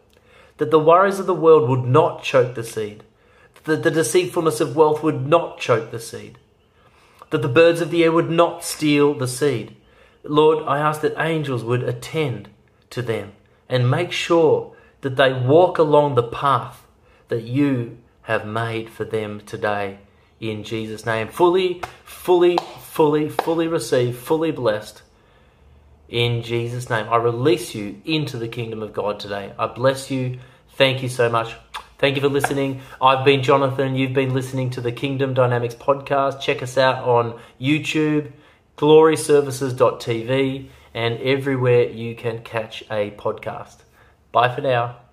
that 0.57 0.69
the 0.69 0.79
worries 0.79 1.17
of 1.17 1.25
the 1.25 1.33
world 1.33 1.67
would 1.67 1.83
not 1.83 2.21
choke 2.21 2.53
the 2.53 2.63
seed, 2.63 3.03
that 3.63 3.81
the 3.81 3.89
deceitfulness 3.89 4.61
of 4.61 4.75
wealth 4.75 5.01
would 5.01 5.25
not 5.25 5.59
choke 5.59 5.89
the 5.89 5.99
seed, 5.99 6.37
that 7.31 7.41
the 7.41 7.47
birds 7.47 7.81
of 7.81 7.89
the 7.89 8.03
air 8.03 8.11
would 8.11 8.29
not 8.29 8.63
steal 8.63 9.15
the 9.15 9.27
seed. 9.27 9.75
Lord, 10.23 10.63
I 10.67 10.77
ask 10.77 11.01
that 11.01 11.19
angels 11.19 11.63
would 11.63 11.81
attend 11.81 12.49
to 12.91 13.01
them 13.01 13.31
and 13.67 13.89
make 13.89 14.11
sure 14.11 14.75
that 15.01 15.15
they 15.15 15.33
walk 15.33 15.79
along 15.79 16.13
the 16.13 16.21
path 16.21 16.85
that 17.29 17.45
you 17.45 17.97
have 18.23 18.45
made 18.45 18.91
for 18.91 19.05
them 19.05 19.41
today. 19.41 19.97
In 20.39 20.63
Jesus' 20.63 21.05
name, 21.05 21.29
fully, 21.29 21.81
fully, 22.03 22.57
fully, 22.81 23.29
fully 23.29 23.67
received, 23.67 24.17
fully 24.19 24.51
blessed. 24.51 25.01
In 26.09 26.41
Jesus' 26.43 26.89
name, 26.89 27.07
I 27.09 27.17
release 27.17 27.75
you 27.75 28.01
into 28.05 28.37
the 28.37 28.47
kingdom 28.47 28.81
of 28.81 28.93
God 28.93 29.19
today. 29.19 29.53
I 29.57 29.67
bless 29.67 30.09
you. 30.09 30.39
Thank 30.75 31.01
you 31.01 31.09
so 31.09 31.29
much. 31.29 31.55
Thank 31.97 32.15
you 32.15 32.21
for 32.21 32.29
listening. 32.29 32.81
I've 33.01 33.25
been 33.25 33.41
Jonathan. 33.41 33.95
You've 33.95 34.13
been 34.13 34.33
listening 34.33 34.69
to 34.71 34.81
the 34.81 34.91
Kingdom 34.91 35.33
Dynamics 35.33 35.73
podcast. 35.73 36.39
Check 36.39 36.61
us 36.61 36.77
out 36.77 37.03
on 37.03 37.39
YouTube, 37.59 38.31
gloryservices.tv, 38.77 40.69
and 40.93 41.19
everywhere 41.19 41.89
you 41.89 42.15
can 42.15 42.43
catch 42.43 42.83
a 42.91 43.11
podcast. 43.11 43.77
Bye 44.31 44.53
for 44.53 44.61
now. 44.61 45.06